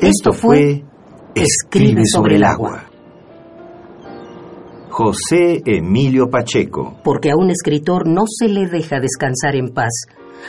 Esto 0.00 0.32
fue 0.32 0.84
Escribe 1.34 2.02
sobre 2.04 2.36
el 2.36 2.44
agua. 2.44 2.84
José 4.90 5.62
Emilio 5.64 6.28
Pacheco. 6.28 6.98
Porque 7.02 7.30
a 7.30 7.36
un 7.36 7.50
escritor 7.50 8.06
no 8.06 8.24
se 8.26 8.48
le 8.48 8.66
deja 8.66 9.00
descansar 9.00 9.56
en 9.56 9.72
paz. 9.72 10.06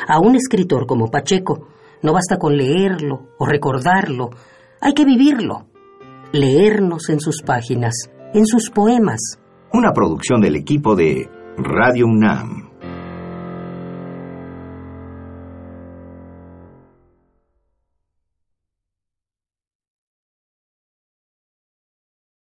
A 0.07 0.19
un 0.19 0.35
escritor 0.35 0.85
como 0.85 1.09
Pacheco 1.09 1.69
no 2.01 2.11
basta 2.11 2.37
con 2.37 2.57
leerlo 2.57 3.29
o 3.37 3.45
recordarlo, 3.45 4.31
hay 4.83 4.93
que 4.93 5.05
vivirlo. 5.05 5.65
leernos 6.33 7.09
en 7.09 7.19
sus 7.19 7.41
páginas, 7.43 7.93
en 8.33 8.45
sus 8.45 8.69
poemas. 8.71 9.39
Una 9.71 9.93
producción 9.93 10.41
del 10.41 10.55
equipo 10.55 10.95
de 10.95 11.29
Radio 11.57 12.07
UNAM. 12.07 12.62